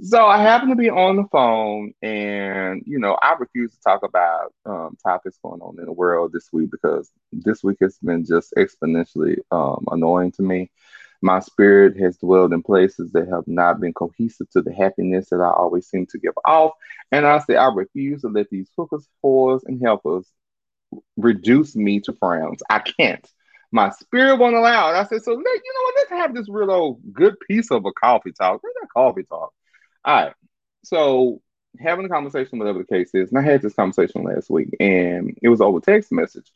[0.00, 4.04] So I happen to be on the phone, and you know I refuse to talk
[4.04, 8.24] about um, topics going on in the world this week because this week has been
[8.24, 10.70] just exponentially um, annoying to me.
[11.20, 15.40] My spirit has dwelled in places that have not been cohesive to the happiness that
[15.40, 16.74] I always seem to give off,
[17.10, 20.30] and I say I refuse to let these hookers, whores, and helpers
[21.16, 22.62] reduce me to frowns.
[22.70, 23.28] I can't
[23.70, 24.96] my spirit won't allow it.
[24.96, 27.84] I said, so let, you know what, let's have this real old good piece of
[27.84, 28.62] a coffee talk.
[28.62, 29.52] Where's coffee talk?
[30.04, 30.34] All right.
[30.84, 31.42] So
[31.78, 35.36] having a conversation, whatever the case is, and I had this conversation last week, and
[35.42, 36.50] it was over text message.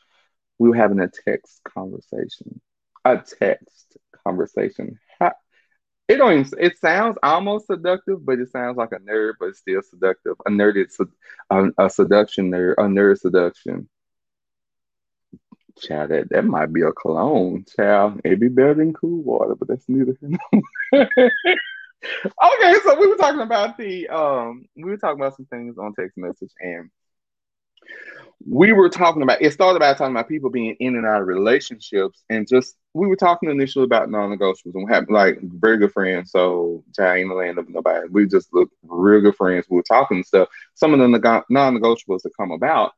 [0.58, 2.60] We were having a text conversation.
[3.04, 4.98] A text conversation.
[6.08, 9.60] It don't even, it sounds almost seductive, but it sounds like a nerd, but it's
[9.60, 10.36] still seductive.
[10.46, 10.98] A nerd is
[11.50, 13.88] a, a seduction nerd, a nerd seduction.
[15.78, 18.20] Child, that, that might be a cologne, child.
[18.24, 20.16] It'd be better than cool water, but that's neither
[22.24, 25.94] okay, so we were talking about the um we were talking about some things on
[25.94, 26.90] text message and
[28.44, 31.28] we were talking about it started by talking about people being in and out of
[31.28, 35.92] relationships and just we were talking initially about non-negotiables and we have like very good
[35.92, 36.30] friends.
[36.30, 38.08] So child ain't the land of nobody.
[38.10, 39.66] We just look real good friends.
[39.70, 40.48] We were talking stuff.
[40.74, 42.92] Some of the non-negotiables that come about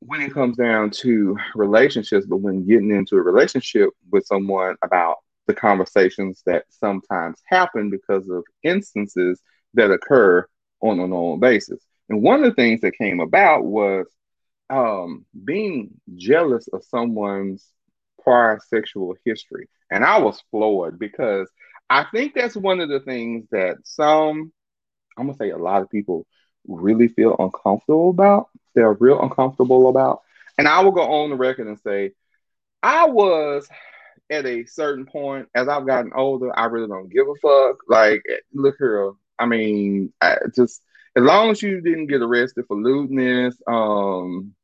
[0.00, 5.18] when it comes down to relationships, but when getting into a relationship with someone about
[5.46, 9.40] the conversations that sometimes happen because of instances
[9.74, 10.46] that occur
[10.80, 11.80] on a normal basis.
[12.08, 14.06] And one of the things that came about was
[14.70, 17.66] um, being jealous of someone's
[18.22, 19.68] prior sexual history.
[19.90, 21.48] And I was floored because
[21.90, 24.52] I think that's one of the things that some,
[25.16, 26.26] I'm going to say a lot of people
[26.66, 30.22] really feel uncomfortable about they're real uncomfortable about.
[30.58, 32.12] And I will go on the record and say,
[32.82, 33.68] I was
[34.30, 37.80] at a certain point as I've gotten older, I really don't give a fuck.
[37.88, 40.82] Like, look here, I mean, I just
[41.16, 44.54] as long as you didn't get arrested for lewdness, um,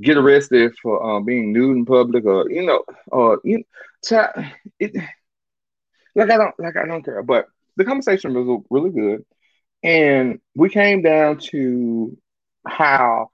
[0.00, 3.64] get arrested for um, being nude in public, or you know, or you,
[4.78, 4.94] it,
[6.14, 7.22] like I don't, like I don't care.
[7.22, 9.24] But the conversation was really good,
[9.82, 12.16] and we came down to
[12.66, 13.30] how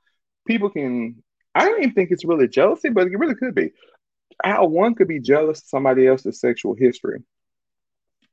[0.47, 1.23] people can
[1.57, 3.73] I don't even think it's really jealousy, but it really could be.
[4.43, 7.23] How one could be jealous of somebody else's sexual history.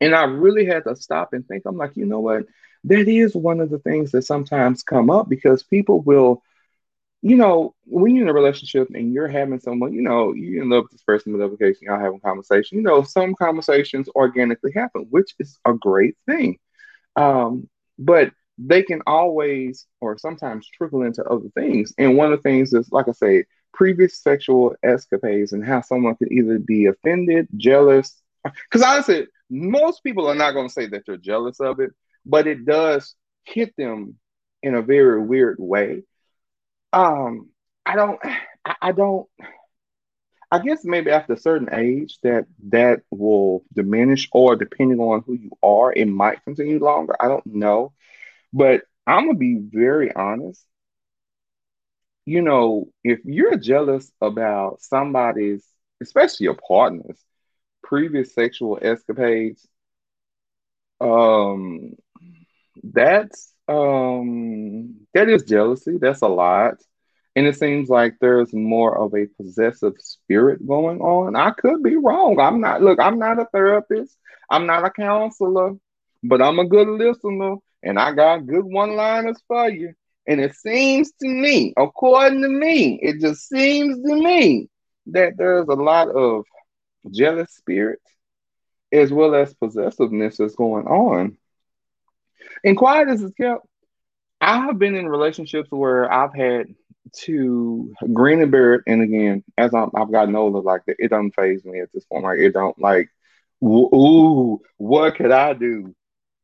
[0.02, 1.64] And I really had to stop and think.
[1.66, 2.46] I'm like, you know what?
[2.86, 6.44] That is one of the things that sometimes come up because people will,
[7.22, 10.70] you know, when you're in a relationship and you're having someone, you know, you're in
[10.70, 14.74] love with this person with application, y'all having a conversation, you know, some conversations organically
[14.74, 16.60] happen, which is a great thing.
[17.16, 21.94] Um, but they can always or sometimes trickle into other things.
[21.98, 26.16] And one of the things is, like I say, previous sexual escapades and how someone
[26.16, 28.22] could either be offended, jealous.
[28.44, 31.92] Because honestly, most people are not going to say that they're jealous of it,
[32.26, 34.16] but it does hit them
[34.62, 36.04] in a very weird way.
[36.92, 37.50] Um,
[37.86, 38.20] I don't,
[38.66, 39.28] I, I don't.
[40.52, 45.34] I guess maybe after a certain age that that will diminish, or depending on who
[45.34, 47.16] you are, it might continue longer.
[47.20, 47.94] I don't know.
[48.54, 50.64] But I'm gonna be very honest.
[52.26, 55.66] You know, if you're jealous about somebody's,
[56.02, 57.24] especially your partner's
[57.84, 59.68] previous sexual escapades,
[61.02, 61.94] um,
[62.84, 65.98] that's um that is jealousy.
[66.00, 66.76] That's a lot.
[67.36, 71.36] And it seems like there's more of a possessive spirit going on.
[71.36, 72.40] I could be wrong.
[72.40, 74.18] I'm not, look, I'm not a therapist.
[74.50, 75.74] I'm not a counselor,
[76.24, 79.94] but I'm a good listener and I got good one liners for you.
[80.28, 84.70] And it seems to me, according to me, it just seems to me
[85.08, 86.46] that there's a lot of
[87.12, 88.00] jealous spirit
[88.92, 91.38] as well as possessiveness that's going on.
[92.64, 93.66] And quiet as it's kept,
[94.40, 96.68] I have been in relationships where I've had
[97.24, 98.82] to green and bear it.
[98.88, 102.24] And again, as i have gotten older, like it doesn't faze me at this point.
[102.24, 103.10] Like it don't like,
[103.64, 105.94] ooh, what could I do?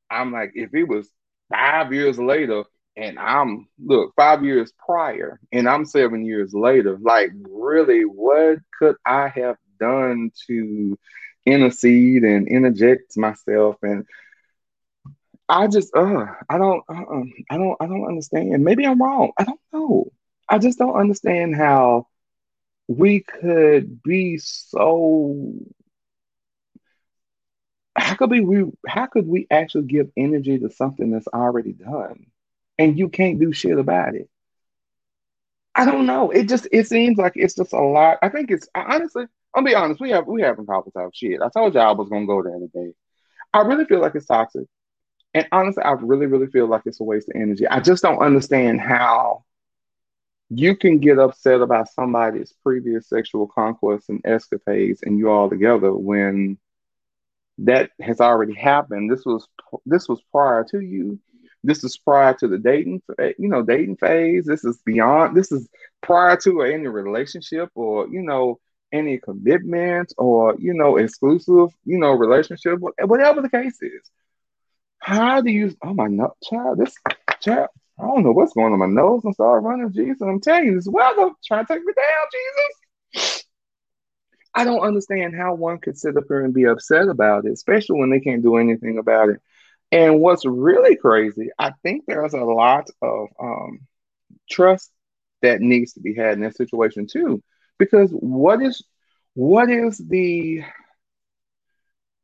[0.09, 1.09] I'm like, if it was
[1.51, 2.63] five years later,
[2.99, 6.97] and I'm look five years prior, and I'm seven years later.
[7.01, 10.97] Like, really, what could I have done to
[11.45, 13.77] intercede and interject myself?
[13.83, 14.05] And
[15.47, 18.63] I just, uh, I don't, uh, I don't, I don't understand.
[18.63, 19.31] Maybe I'm wrong.
[19.37, 20.11] I don't know.
[20.49, 22.07] I just don't understand how
[22.87, 25.35] we could be so
[27.95, 32.25] how could we how could we actually give energy to something that's already done
[32.79, 34.27] and you can't do shit about it.
[35.75, 36.31] I don't know.
[36.31, 38.17] It just it seems like it's just a lot.
[38.23, 41.41] I think it's honestly i'll be honest we have we haven't talked about shit.
[41.41, 42.93] I told you i was gonna go there today
[43.53, 44.67] i really feel like it's toxic.
[45.33, 47.67] And honestly i really really feel like it's a waste of energy.
[47.67, 49.43] I just don't understand how
[50.49, 55.93] you can get upset about somebody's previous sexual conquests and escapades and you all together
[55.93, 56.57] when
[57.59, 59.11] that has already happened.
[59.11, 59.47] This was
[59.85, 61.19] this was prior to you.
[61.63, 63.01] This is prior to the dating,
[63.37, 64.45] you know, dating phase.
[64.45, 65.35] This is beyond.
[65.35, 65.67] This is
[66.01, 68.59] prior to any relationship or you know
[68.91, 74.09] any commitment or you know exclusive you know relationship, whatever the case is.
[74.99, 75.75] How do you?
[75.83, 76.93] Oh my no, child, this
[77.41, 77.69] child.
[77.99, 79.91] I don't know what's going on my nose and start running.
[79.91, 83.45] Jesus, I'm telling you, this weather trying to take me down, Jesus.
[84.55, 87.99] I don't understand how one could sit up here and be upset about it, especially
[87.99, 89.41] when they can't do anything about it.
[89.91, 93.81] And what's really crazy, I think there's a lot of um,
[94.49, 94.91] trust
[95.41, 97.41] that needs to be had in that situation too.
[97.77, 98.83] Because what is
[99.33, 100.63] what is the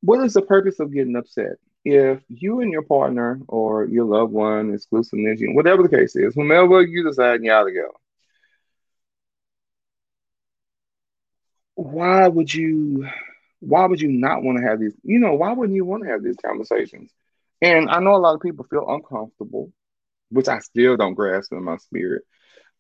[0.02, 1.58] what is the purpose of getting upset?
[1.84, 6.82] If you and your partner or your loved one, exclusiveness, whatever the case is, whomever
[6.82, 7.90] you decide y'all to go,
[11.76, 13.08] why would you
[13.60, 16.10] why would you not want to have these you know why wouldn't you want to
[16.10, 17.12] have these conversations
[17.62, 19.72] and i know a lot of people feel uncomfortable
[20.30, 22.24] which i still don't grasp in my spirit.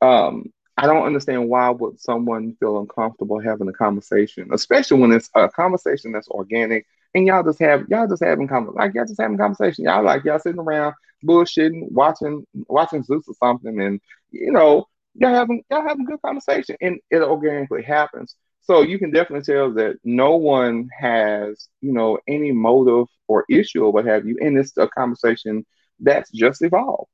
[0.02, 0.46] Um
[0.78, 5.50] i don't understand why would someone feel uncomfortable having a conversation especially when it's a
[5.50, 6.86] conversation that's organic
[7.16, 9.86] and y'all just have y'all just having like y'all just having conversation.
[9.86, 10.94] Y'all like y'all sitting around
[11.26, 14.86] bullshitting watching watching zeus or something and you know
[15.16, 18.36] y'all having y'all having good conversation and it organically happens
[18.66, 23.84] so you can definitely tell that no one has, you know, any motive or issue
[23.84, 24.38] or what have you.
[24.42, 25.66] And it's a conversation
[26.00, 27.12] that's just evolved.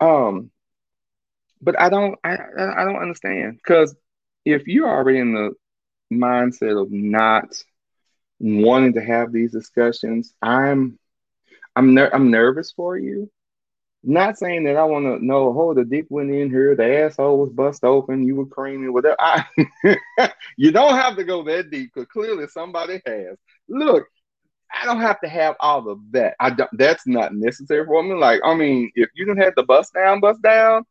[0.00, 0.50] Um,
[1.60, 3.94] but I don't, I, I don't understand because
[4.44, 5.52] if you're already in the
[6.12, 7.54] mindset of not
[8.40, 10.98] wanting to have these discussions, I'm,
[11.76, 13.30] I'm, ner- I'm nervous for you
[14.04, 17.38] not saying that I want to know, oh, the dick went in here, the asshole
[17.38, 19.16] was bust open, you were creaming, whatever.
[19.18, 19.44] I,
[20.56, 23.36] you don't have to go that deep because clearly somebody has.
[23.68, 24.06] Look,
[24.72, 26.34] I don't have to have all of that.
[26.40, 28.14] I don't, that's not necessary for me.
[28.14, 30.84] Like, I mean, if you didn't have the bust down, bust down,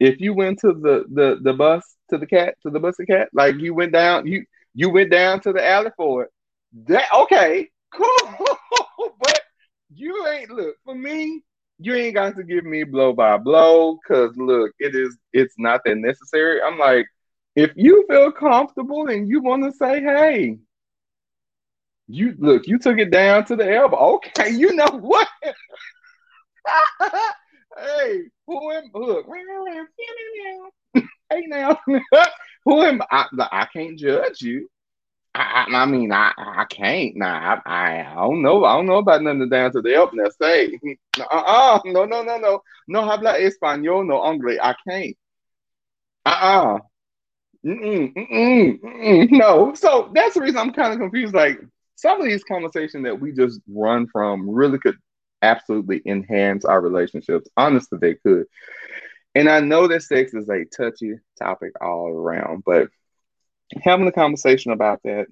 [0.00, 3.28] if you went to the the the bus to the cat to the busy cat,
[3.32, 4.44] like you went down, you
[4.74, 6.30] You went down to the alley for it.
[6.86, 8.48] That okay, cool.
[9.20, 9.40] but
[9.94, 11.42] you ain't look for me.
[11.78, 15.80] You ain't got to give me blow by blow because look, it is it's not
[15.84, 16.60] that necessary.
[16.60, 17.06] I'm like,
[17.54, 20.58] if you feel comfortable and you want to say, hey,
[22.08, 24.16] you look, you took it down to the elbow.
[24.16, 25.28] Okay, you know what?
[27.78, 29.26] hey, who am look?
[30.94, 31.78] hey now,
[32.64, 33.26] who am I?
[33.52, 34.68] I can't judge you.
[35.38, 37.16] I, I, mean, I, I can't.
[37.16, 38.64] Nah, I, I don't know.
[38.64, 40.10] I don't know about nothing down to the.
[40.12, 40.78] Now say,
[41.20, 43.02] uh-uh, no, no, no, no, no.
[43.02, 44.58] Habla español, no anglais.
[44.62, 45.16] I can't.
[46.26, 46.78] Uh-uh.
[47.64, 49.74] Mm-mm, mm-mm, mm-mm, no.
[49.74, 51.34] So that's the reason I'm kind of confused.
[51.34, 51.60] Like
[51.96, 54.96] some of these conversations that we just run from really could
[55.42, 57.48] absolutely enhance our relationships.
[57.56, 58.44] Honestly, they could.
[59.34, 62.88] And I know that sex is a touchy topic all around, but
[63.82, 65.26] having a conversation about that,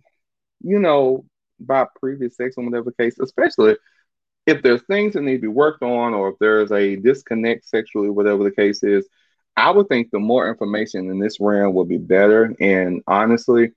[0.61, 1.24] you know,
[1.61, 3.76] about previous sex or whatever case, especially
[4.47, 8.11] if there's things that need to be worked on or if there's a disconnect sexually,
[8.11, 9.09] whatever the case is,
[9.57, 12.55] I would think the more information in this realm would be better.
[12.61, 13.72] And honestly,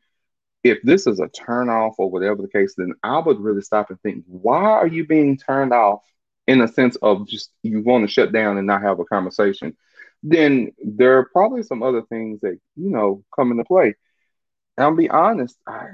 [0.64, 3.90] if this is a turn off or whatever the case, then I would really stop
[3.90, 6.02] and think, why are you being turned off
[6.48, 9.78] in a sense of just you want to shut down and not have a conversation?
[10.22, 13.96] Then there are probably some other things that, you know, come into play.
[14.80, 15.90] And I'll be honest, I,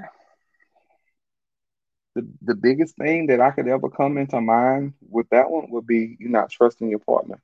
[2.14, 5.86] the, the biggest thing that I could ever come into mind with that one would
[5.86, 7.40] be you not trusting your partner.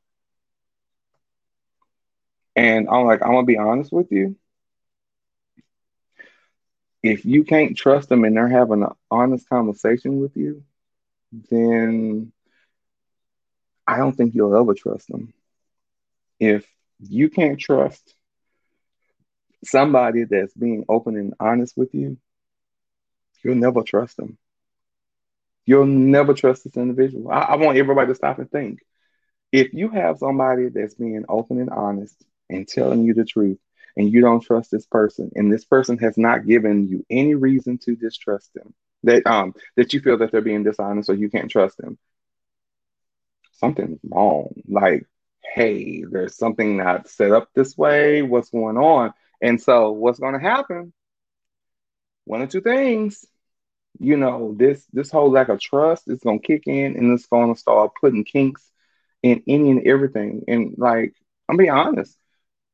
[2.57, 4.37] And I'm like, I'm gonna be honest with you.
[7.03, 10.65] If you can't trust them and they're having an honest conversation with you,
[11.51, 12.33] then
[13.87, 15.35] I don't think you'll ever trust them.
[16.41, 16.67] If
[17.01, 18.15] you can't trust
[19.65, 22.19] somebody that's being open and honest with you,
[23.43, 24.39] you'll never trust them.
[25.65, 27.31] You'll never trust this individual.
[27.31, 28.81] I, I want everybody to stop and think.
[29.53, 32.17] If you have somebody that's being open and honest
[32.51, 33.59] and telling you the truth,
[33.97, 37.79] and you don't trust this person, and this person has not given you any reason
[37.79, 41.51] to distrust them, that um that you feel that they're being dishonest or you can't
[41.51, 41.99] trust them,
[43.53, 44.55] something's wrong.
[44.67, 45.07] Like,
[45.55, 48.23] hey, there's something not set up this way.
[48.23, 49.13] What's going on?
[49.43, 50.95] And so, what's going to happen?
[52.25, 53.27] One or two things
[53.99, 57.57] you know, this this whole lack of trust is gonna kick in and it's gonna
[57.57, 58.69] start putting kinks
[59.23, 60.45] in any and everything.
[60.49, 61.15] And like,
[61.49, 62.17] I'm being honest,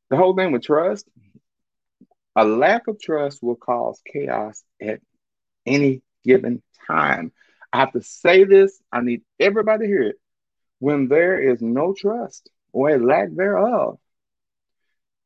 [0.09, 1.07] the whole thing with trust,
[2.35, 5.01] a lack of trust will cause chaos at
[5.65, 7.31] any given time.
[7.71, 10.15] I have to say this, I need everybody to hear it.
[10.79, 13.99] When there is no trust or a lack thereof,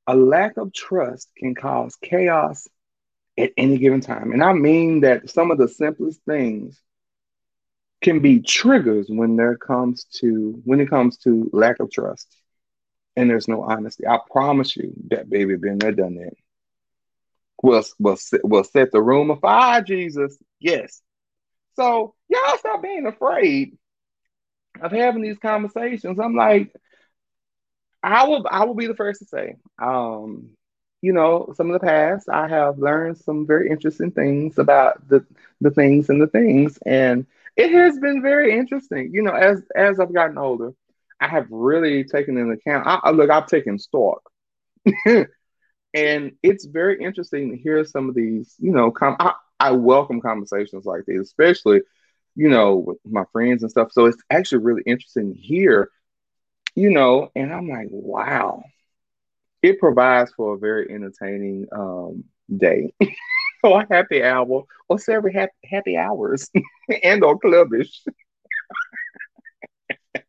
[0.07, 2.67] a lack of trust can cause chaos
[3.37, 4.31] at any given time.
[4.31, 6.79] And I mean that some of the simplest things
[8.01, 12.35] can be triggers when there comes to when it comes to lack of trust
[13.15, 14.05] and there's no honesty.
[14.07, 16.33] I promise you that baby been there, done that.
[17.61, 20.37] We'll, we'll, we'll set the room afire, Jesus.
[20.59, 21.01] Yes.
[21.75, 23.77] So y'all stop being afraid
[24.81, 26.19] of having these conversations.
[26.19, 26.73] I'm like,
[28.03, 30.49] I will I will be the first to say, um,
[31.01, 35.25] you know, some of the past, I have learned some very interesting things about the
[35.61, 37.25] the things and the things, and
[37.55, 39.11] it has been very interesting.
[39.13, 40.73] You know, as as I've gotten older,
[41.21, 42.85] I have really taken into account.
[42.87, 44.21] I, look, I've taken stock,
[45.05, 48.55] and it's very interesting to hear some of these.
[48.59, 51.81] You know, com- I, I welcome conversations like these, especially
[52.35, 53.91] you know with my friends and stuff.
[53.91, 55.89] So it's actually really interesting to hear.
[56.75, 58.63] You know, and I'm like, wow
[59.63, 62.93] it provides for a very entertaining um, day
[63.63, 66.51] or happy hour or several happy, happy hours
[67.03, 68.01] and or clubbish.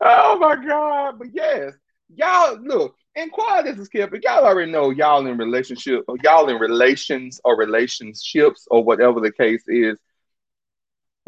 [0.00, 1.18] oh my God.
[1.18, 1.74] But yes,
[2.14, 6.48] y'all look, and quiet this is but y'all already know y'all in relationship or y'all
[6.48, 9.98] in relations or relationships or whatever the case is.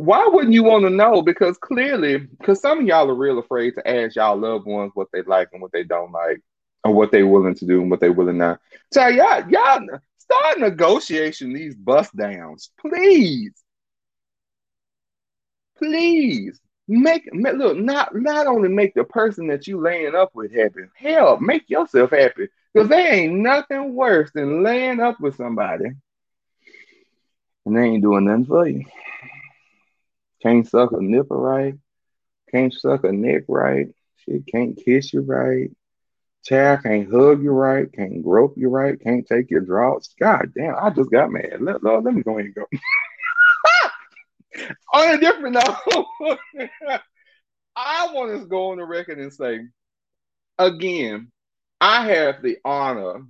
[0.01, 1.21] Why wouldn't you want to know?
[1.21, 5.09] Because clearly, because some of y'all are real afraid to ask y'all loved ones what
[5.13, 6.41] they like and what they don't like
[6.85, 8.61] or what they willing to do and what they willing not.
[8.93, 9.87] So y'all, y'all
[10.17, 13.53] start negotiation these bust downs, please.
[15.77, 20.51] Please make, make look not not only make the person that you laying up with
[20.51, 22.49] happy, hell, make yourself happy.
[22.73, 25.91] Because there ain't nothing worse than laying up with somebody
[27.67, 28.85] and they ain't doing nothing for you.
[30.43, 31.75] Can't suck a nipple right,
[32.51, 35.71] can't suck a neck right, shit can't kiss you right,
[36.45, 40.15] Child can't hug you right, can't grope you right, can't take your draws.
[40.19, 41.59] God damn, I just got mad.
[41.61, 42.65] Let, let me go ahead and go.
[44.95, 45.67] on a different note,
[47.77, 49.61] I want to go on the record and say,
[50.59, 51.31] again,
[51.79, 53.27] I have the honor,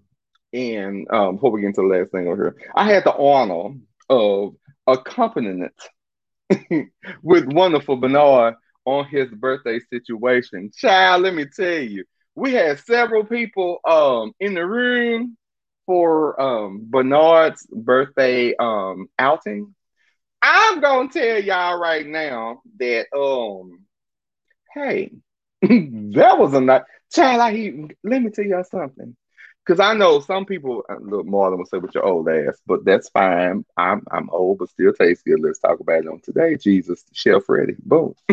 [0.52, 3.74] and um, before we get into the last thing over here, I had the honor
[4.08, 4.54] of
[4.86, 5.74] accompanying it
[7.22, 10.70] with wonderful Bernard on his birthday situation.
[10.76, 15.36] Child, let me tell you, we had several people um, in the room
[15.86, 19.74] for um, Bernard's birthday um, outing.
[20.42, 23.80] I'm gonna tell y'all right now that um,
[24.74, 25.10] hey,
[25.62, 26.82] that was a night.
[27.12, 29.16] Child, I he, let me tell y'all something.
[29.70, 32.84] Because I know some people, uh, look, Marlon will say with your old ass, but
[32.84, 33.64] that's fine.
[33.76, 35.30] I'm I'm old, but still tasty.
[35.36, 36.56] Let's talk about it on today.
[36.56, 37.76] Jesus, Chef Ready.
[37.78, 38.14] Boom.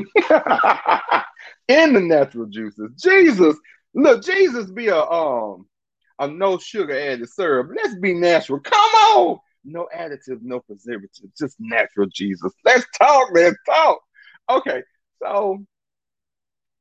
[1.67, 2.89] In the natural juices.
[2.99, 3.55] Jesus,
[3.93, 5.67] look, Jesus be a um
[6.17, 7.69] a no sugar added syrup.
[7.75, 8.59] Let's be natural.
[8.59, 9.39] Come on.
[9.63, 12.51] No additives, no preservatives, just natural Jesus.
[12.65, 13.99] Let's talk, let's talk.
[14.49, 14.81] Okay,
[15.21, 15.63] so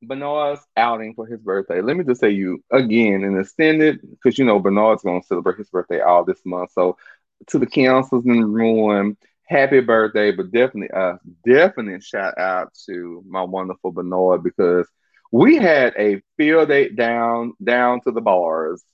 [0.03, 1.81] Bernard's outing for his birthday.
[1.81, 5.71] Let me just say you again and extended because you know Bernard's gonna celebrate his
[5.71, 6.73] birthday all this month.
[6.73, 6.97] So
[7.49, 13.23] to the councils in the room, happy birthday, but definitely a definite shout out to
[13.29, 14.87] my wonderful Bernard because
[15.33, 18.85] we had a field day down down to the bars.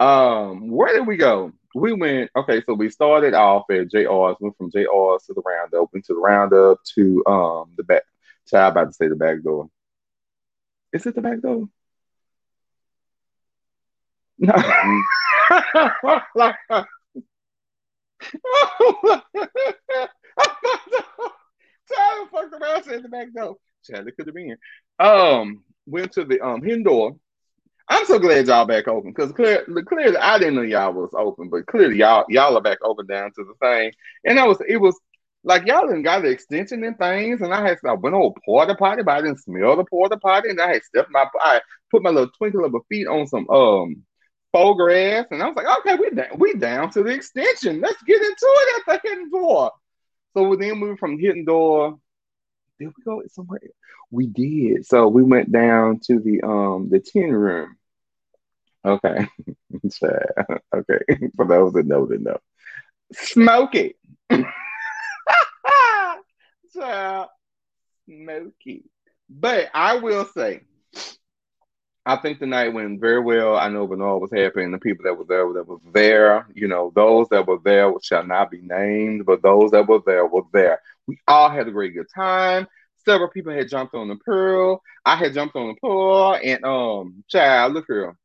[0.00, 1.52] Um, where did we go?
[1.74, 5.90] We went okay, so we started off at JR's, went from JR's to the roundup,
[5.92, 8.02] went to the roundup to um the back.
[8.46, 9.68] So I about to say the back door.
[10.92, 11.68] Is it the back door?
[14.38, 14.52] No.
[14.52, 15.92] Child
[22.30, 23.56] fucked around said the back door.
[23.88, 24.46] It could have been.
[24.46, 24.58] Here.
[24.98, 27.16] Um, went to the um hidden door.
[27.88, 31.48] I'm so glad y'all back open because clear, clearly I didn't know y'all was open,
[31.48, 33.92] but clearly y'all y'all are back open down to the thing.
[34.24, 34.98] And that was it was
[35.44, 38.74] like y'all didn't got the extension and things, and I had I went on porta
[38.74, 41.60] potty, but I didn't smell the porta potty, and I had stepped my I
[41.90, 44.02] put my little twinkle of a feet on some um
[44.52, 47.80] faux grass, and I was like, okay, we down, we down to the extension.
[47.80, 49.72] Let's get into it at the hidden door.
[50.34, 51.98] So we then moved from hidden door.
[52.78, 53.60] Did we go somewhere?
[54.10, 54.86] We did.
[54.86, 57.76] So we went down to the um the tin room.
[58.84, 59.26] Okay.
[60.04, 60.98] okay.
[61.36, 62.38] For those that know, that know.
[63.12, 63.96] Smoke it.
[66.74, 67.28] Child,
[68.04, 68.84] smoky.
[69.28, 70.62] But I will say,
[72.08, 73.56] I think the night went very well.
[73.56, 76.68] I know Bernard was happy, and the people that were there that was there, you
[76.68, 80.44] know, those that were there shall not be named, but those that were there were
[80.52, 80.80] there.
[81.08, 82.68] We all had a great good time.
[83.04, 84.82] Several people had jumped on the pool.
[85.04, 88.16] I had jumped on the pool, and um, child, look here,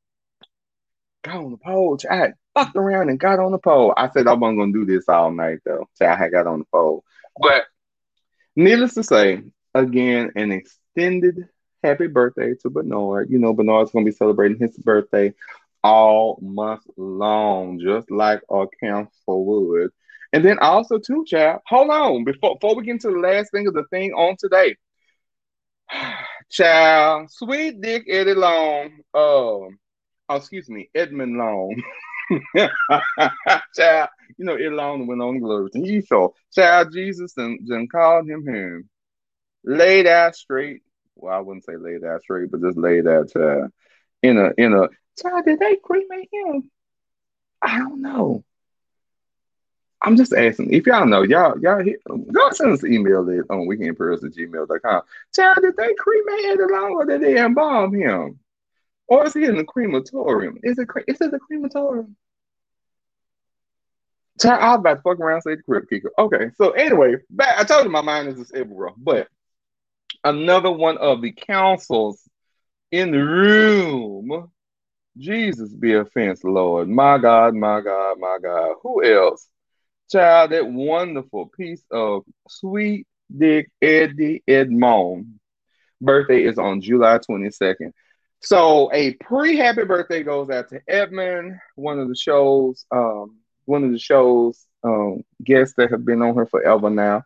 [1.23, 1.97] got on the pole.
[1.97, 3.93] Child, fucked around and got on the pole.
[3.97, 5.87] I said I wasn't gonna do this all night though.
[5.97, 7.03] Child, I had got on the pole,
[7.39, 7.63] but
[8.55, 9.43] Needless to say,
[9.73, 11.47] again, an extended
[11.83, 13.29] happy birthday to Bernard.
[13.29, 15.33] You know, Bernard's going to be celebrating his birthday
[15.83, 19.91] all month long, just like our council would.
[20.33, 23.67] And then also, too, child, hold on before, before we get into the last thing
[23.67, 24.75] of the thing on today.
[26.49, 29.71] Child, sweet Dick Eddie Long, um, oh,
[30.29, 31.81] excuse me, Edmund Long.
[33.75, 35.69] child, you know, it long went on glory.
[35.73, 38.89] And you saw child Jesus and then called him him.
[39.63, 40.81] Laid out straight.
[41.15, 43.71] Well, I wouldn't say laid out straight, but just laid out child.
[44.23, 44.89] In a in a
[45.21, 46.69] child, did they cremate him?
[47.61, 48.43] I don't know.
[50.01, 50.73] I'm just asking.
[50.73, 54.33] If y'all know, y'all y'all hit, go send us an email it on weekendpearls at
[54.33, 55.01] gmail.com.
[55.35, 58.39] Child, did they cremate Eddie Long or did they embalm him?
[59.11, 60.57] Or is he in the crematorium?
[60.63, 62.15] Is it is it the crematorium?
[64.39, 66.11] Child, I was about to fuck around and say the kicker.
[66.17, 68.91] Okay, so anyway, back, I told you my mind is just everywhere.
[68.95, 69.27] But
[70.23, 72.21] another one of the councils
[72.89, 74.49] in the room.
[75.17, 76.87] Jesus be offense, Lord.
[76.87, 78.75] My God, my God, my God.
[78.81, 79.45] Who else?
[80.09, 85.37] Child, that wonderful piece of sweet Dick Eddie Edmund.
[85.99, 87.91] Birthday is on July 22nd.
[88.43, 93.91] So a pre-happy birthday goes out to Edmund, one of the shows um, one of
[93.91, 97.23] the show's um, guests that have been on her forever now.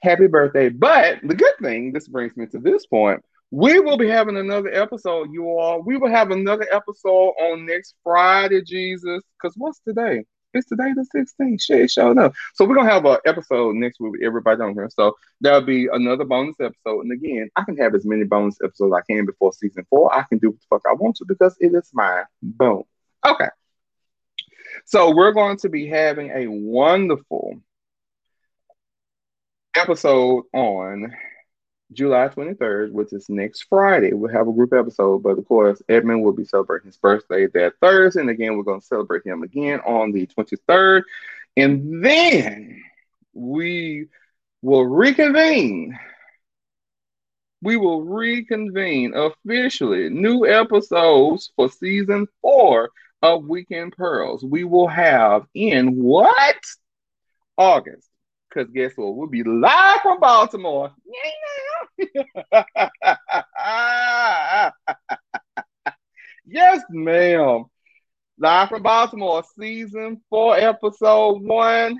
[0.00, 0.68] Happy birthday.
[0.68, 3.22] But the good thing, this brings me to this point.
[3.50, 5.82] We will be having another episode, you all.
[5.82, 9.22] We will have another episode on next Friday, Jesus.
[9.40, 10.24] Because what's today?
[10.54, 11.62] It's today the 16th.
[11.62, 12.34] Shit, showing up.
[12.54, 14.88] So we're gonna have an episode next week with everybody on here.
[14.90, 17.02] So that'll be another bonus episode.
[17.02, 20.14] And again, I can have as many bonus episodes I can before season four.
[20.14, 22.24] I can do what the fuck I want to because it is mine.
[22.42, 22.84] Boom.
[23.26, 23.48] Okay.
[24.86, 27.60] So we're going to be having a wonderful
[29.76, 31.12] episode on
[31.92, 34.12] July 23rd, which is next Friday.
[34.12, 37.74] We'll have a group episode, but of course, Edmund will be celebrating his birthday that
[37.80, 38.20] Thursday.
[38.20, 41.02] And again, we're going to celebrate him again on the 23rd.
[41.56, 42.82] And then
[43.32, 44.08] we
[44.62, 45.98] will reconvene.
[47.62, 50.10] We will reconvene officially.
[50.10, 52.90] New episodes for season four
[53.22, 54.44] of Weekend Pearls.
[54.44, 56.56] We will have in what?
[57.56, 58.08] August.
[58.48, 59.16] Because guess what?
[59.16, 60.92] We'll be live from Baltimore.
[66.46, 67.64] yes, ma'am.
[68.38, 71.98] Live from Baltimore, season four, episode one.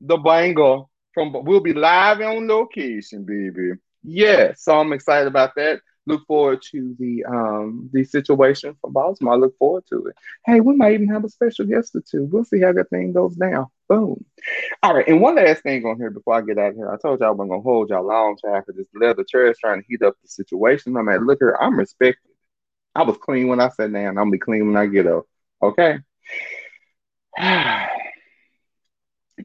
[0.00, 0.82] The banger
[1.14, 3.72] from we'll be live on location, baby.
[4.02, 5.80] Yes, so I'm excited about that.
[6.06, 9.34] Look forward to the um the situation for Baltimore.
[9.34, 10.14] I look forward to it.
[10.44, 12.24] Hey, we might even have a special guest or two.
[12.24, 13.66] We'll see how that thing goes down.
[13.88, 14.24] Boom.
[14.82, 16.90] All right, and one last thing on here before I get out of here.
[16.90, 19.80] I told y'all I wasn't gonna hold y'all long time for this leather chair trying
[19.82, 20.96] to heat up the situation.
[20.96, 22.30] I'm at look here, I'm respected.
[22.94, 24.08] I was clean when I sat down.
[24.08, 25.26] I'm gonna be clean when I get up.
[25.62, 25.98] Okay.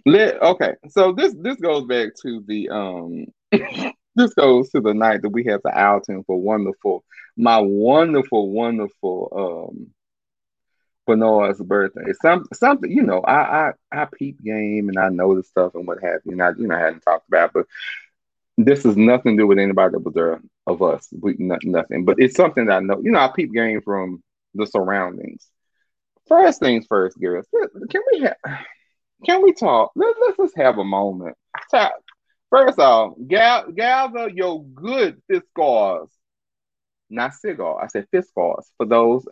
[0.05, 0.75] Let okay.
[0.89, 3.25] So this this goes back to the um
[4.15, 7.03] this goes to the night that we had the outing for wonderful,
[7.35, 9.87] my wonderful, wonderful um
[11.09, 12.13] Bernard's birthday.
[12.21, 15.87] Some something, you know, I I I peep game and I know the stuff and
[15.87, 16.33] what have you.
[16.33, 17.65] And I you know I hadn't talked about, but
[18.57, 21.07] this is nothing to do with anybody that was there of us.
[21.19, 22.05] We nothing.
[22.05, 22.99] But it's something that I know.
[23.01, 25.47] You know, I peep game from the surroundings.
[26.27, 27.47] First things first, girls.
[27.89, 28.37] Can we have
[29.25, 29.91] can we talk?
[29.95, 31.35] Let, let's just have a moment.
[32.49, 36.09] First off, gather, gather your good fiscals,
[37.09, 37.83] not cigar.
[37.83, 39.27] I said fiscals for those.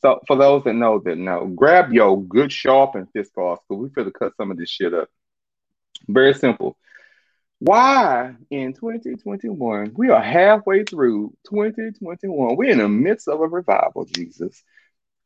[0.00, 4.04] So for those that know that know, grab your good sharpened fiscals because we feel
[4.04, 5.08] to cut some of this shit up.
[6.08, 6.76] Very simple.
[7.58, 12.56] Why in 2021, we are halfway through 2021.
[12.56, 14.64] We're in the midst of a revival, Jesus.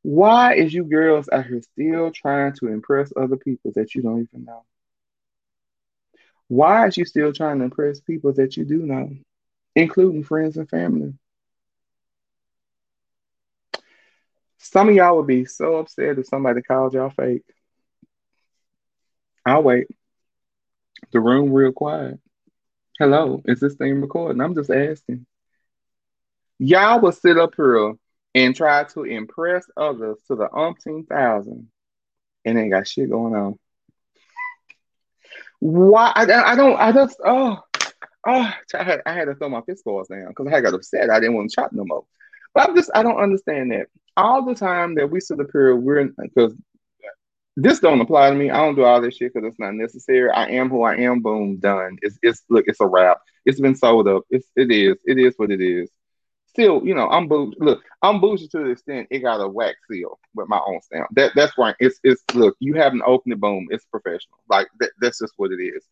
[0.02, 4.28] Why is you girls out here still trying to impress other people that you don't
[4.30, 4.64] even know?
[6.48, 9.10] Why is you still trying to impress people that you do know,
[9.74, 11.14] including friends and family?
[14.72, 17.44] Some of y'all would be so upset if somebody called y'all fake.
[19.44, 19.86] I'll wait.
[21.12, 22.18] The room real quiet.
[22.98, 24.40] Hello, is this thing recording?
[24.40, 25.24] I'm just asking.
[26.58, 27.94] Y'all will sit up here
[28.34, 31.68] and try to impress others to the umpteen thousand
[32.44, 33.58] and ain't got shit going on.
[35.60, 36.12] Why?
[36.14, 36.76] I, I don't.
[36.76, 37.18] I just.
[37.24, 37.58] Oh,
[38.26, 38.52] oh.
[38.74, 41.08] I had, I had to throw my fist balls down because I got upset.
[41.08, 42.04] I didn't want to chop no more.
[42.52, 42.90] But I'm just.
[42.94, 43.86] I don't understand that.
[44.16, 46.54] All the time that we sit up here, we're because
[47.56, 48.50] this don't apply to me.
[48.50, 50.30] I don't do all this shit because it's not necessary.
[50.30, 51.20] I am who I am.
[51.20, 51.96] Boom, done.
[52.02, 52.64] It's it's look.
[52.66, 53.18] It's a wrap.
[53.44, 54.22] It's been sold up.
[54.30, 54.96] It's it is.
[55.04, 55.90] It is what it is
[56.56, 57.56] still, you know, I'm bougie.
[57.60, 61.08] Look, I'm bougie to the extent it got a wax seal with my own stamp.
[61.12, 61.76] That that's right.
[61.78, 63.66] It's it's look, you haven't opened it, boom.
[63.70, 64.38] It's professional.
[64.48, 65.84] Like that, that's just what it is.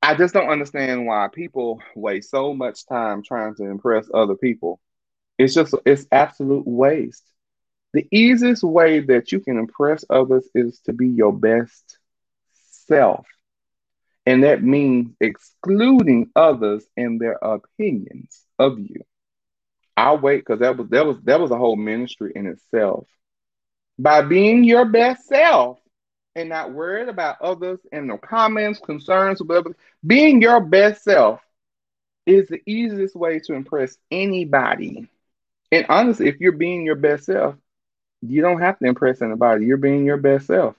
[0.00, 4.80] I just don't understand why people waste so much time trying to impress other people.
[5.38, 7.24] It's just it's absolute waste.
[7.92, 11.98] The easiest way that you can impress others is to be your best
[12.52, 13.26] self.
[14.26, 19.02] And that means excluding others and their opinions of you.
[19.96, 23.06] I'll wait because that was that was that was a whole ministry in itself.
[23.98, 25.78] By being your best self
[26.34, 29.74] and not worried about others and their comments, concerns, whatever,
[30.06, 31.40] being your best self
[32.26, 35.08] is the easiest way to impress anybody.
[35.72, 37.56] And honestly, if you're being your best self,
[38.22, 39.66] you don't have to impress anybody.
[39.66, 40.76] You're being your best self.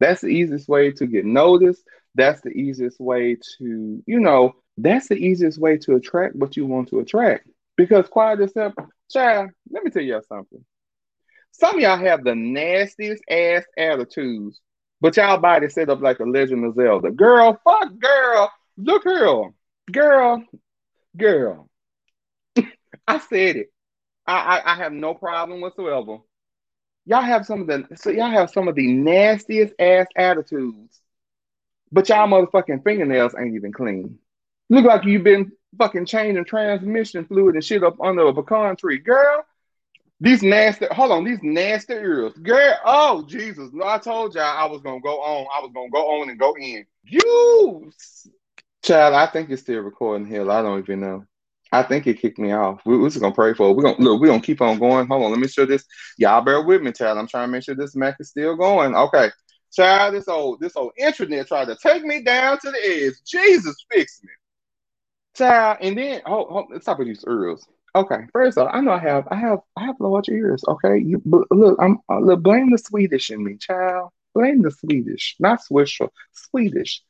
[0.00, 1.82] That's the easiest way to get noticed.
[2.14, 6.66] That's the easiest way to, you know, that's the easiest way to attract what you
[6.66, 7.46] want to attract.
[7.76, 10.64] Because quiet simple, child, let me tell y'all something.
[11.52, 14.60] Some y'all have the nastiest ass attitudes,
[15.00, 17.10] but y'all body set up like a Legend of Zelda.
[17.10, 18.52] Girl, fuck girl.
[18.76, 19.54] Look girl,
[19.90, 20.42] Girl,
[21.16, 21.68] girl.
[23.08, 23.72] I said it.
[24.30, 26.18] I, I, I have no problem whatsoever.
[27.06, 31.00] Y'all have some of the so y'all have some of the nastiest ass attitudes,
[31.92, 34.18] but y'all motherfucking fingernails ain't even clean.
[34.70, 38.98] Look like you've been fucking changing transmission fluid and shit up under a pecan tree.
[38.98, 39.44] Girl,
[40.20, 42.34] These nasty, hold on, these nasty ears.
[42.34, 43.70] Girl, oh Jesus.
[43.72, 45.46] No, I told y'all I was gonna go on.
[45.54, 46.86] I was gonna go on and go in.
[47.04, 47.92] You
[48.82, 50.50] child, I think it's still recording here.
[50.50, 51.26] I don't even know.
[51.72, 52.80] I think it kicked me off.
[52.84, 53.74] We, we're just gonna pray for it.
[53.74, 55.06] We're gonna look, we're gonna keep on going.
[55.06, 55.84] Hold on, let me show this.
[56.18, 57.18] Y'all bear with me, child.
[57.18, 58.94] I'm trying to make sure this Mac is still going.
[58.94, 59.30] Okay.
[59.72, 63.14] Child, this old this old internet tried to take me down to the edge.
[63.24, 64.30] Jesus fix me.
[65.36, 67.64] Child, and then oh let's talk about these ears.
[67.94, 70.62] Okay, first off, I know I have, I have, I have large ears.
[70.66, 74.10] Okay, you look, I'm uh, look, blame the Swedish in me, child.
[74.32, 75.98] Blame the Swedish, not Swiss,
[76.32, 77.02] Swedish.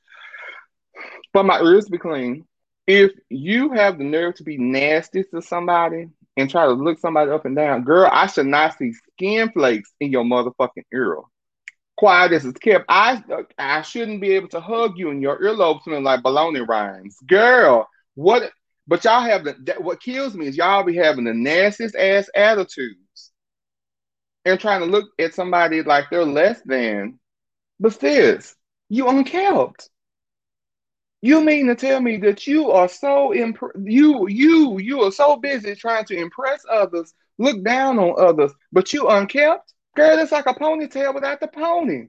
[1.34, 2.46] But my ears be clean.
[2.92, 7.30] If you have the nerve to be nasty to somebody and try to look somebody
[7.30, 11.18] up and down, girl, I should not see skin flakes in your motherfucking ear.
[11.96, 12.86] Quiet as it's kept.
[12.88, 13.22] I
[13.56, 17.88] I shouldn't be able to hug you and your earlobe smelling like baloney rinds, girl.
[18.16, 18.50] What
[18.88, 22.28] but y'all have the that, what kills me is y'all be having the nastiest ass
[22.34, 23.30] attitudes
[24.44, 27.20] and trying to look at somebody like they're less than.
[27.78, 28.56] But this,
[28.88, 29.88] you unkept.
[31.22, 35.36] You mean to tell me that you are so imp- you you you are so
[35.36, 39.74] busy trying to impress others, look down on others, but you unkept?
[39.96, 42.06] Girl, it's like a ponytail without the pony.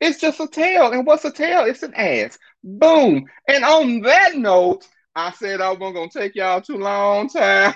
[0.00, 0.92] It's just a tail.
[0.92, 1.64] And what's a tail?
[1.64, 2.38] It's an ass.
[2.64, 3.26] Boom.
[3.48, 7.74] And on that note, I said I wasn't gonna take y'all too long time.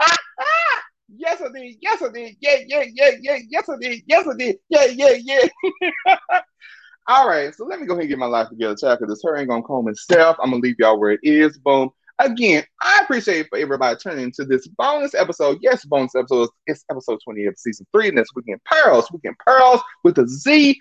[1.08, 1.76] yes, I did.
[1.80, 2.36] Yes, I did.
[2.40, 3.38] Yeah, yeah, yeah, yeah.
[3.48, 4.02] Yes, I did.
[4.06, 4.56] Yes, I did.
[4.68, 6.18] Yeah, yeah, yeah.
[7.10, 9.22] All right, so let me go ahead and get my life together, child, because this
[9.24, 10.36] her ain't gonna comb itself.
[10.40, 11.58] I'm gonna leave y'all where it is.
[11.58, 11.90] Boom.
[12.20, 15.58] Again, I appreciate for everybody turning into this bonus episode.
[15.60, 16.50] Yes, bonus episode.
[16.66, 19.10] It's episode 20 of season three, and that's Weekend Pearls.
[19.10, 20.78] Weekend Pearls with a Z.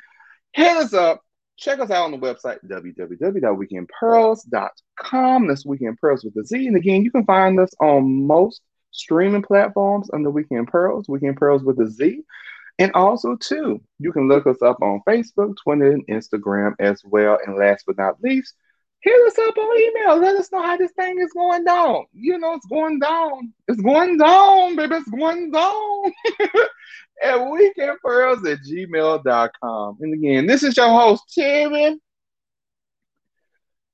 [0.54, 1.22] Hit us up
[1.60, 5.48] Check us out on the website, www.weekendpearls.com.
[5.48, 6.68] That's Weekend Pearls with a Z.
[6.68, 8.62] And again, you can find us on most
[8.92, 12.24] streaming platforms under Weekend Pearls, Weekend Pearls with a Z.
[12.80, 17.38] And also, too, you can look us up on Facebook, Twitter, and Instagram as well.
[17.46, 18.56] And last but not least,
[19.02, 20.18] hit us up on email.
[20.18, 22.06] Let us know how this thing is going down.
[22.14, 23.54] You know, it's going down.
[23.68, 24.96] It's going down, baby.
[24.96, 26.14] It's going down.
[27.22, 29.98] at weekendpearls at gmail.com.
[30.00, 32.00] And again, this is your host, Timmy.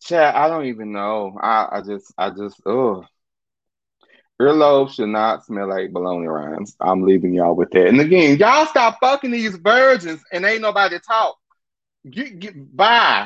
[0.02, 1.36] Chad, I don't even know.
[1.42, 3.04] I, I just, I just, oh.
[4.42, 6.76] Earlobes should not smell like bologna rinds.
[6.82, 7.88] I'm leaving y'all with that.
[7.88, 11.38] And again, y'all stop fucking these virgins and ain't nobody talk.
[12.10, 13.24] Get, get, bye.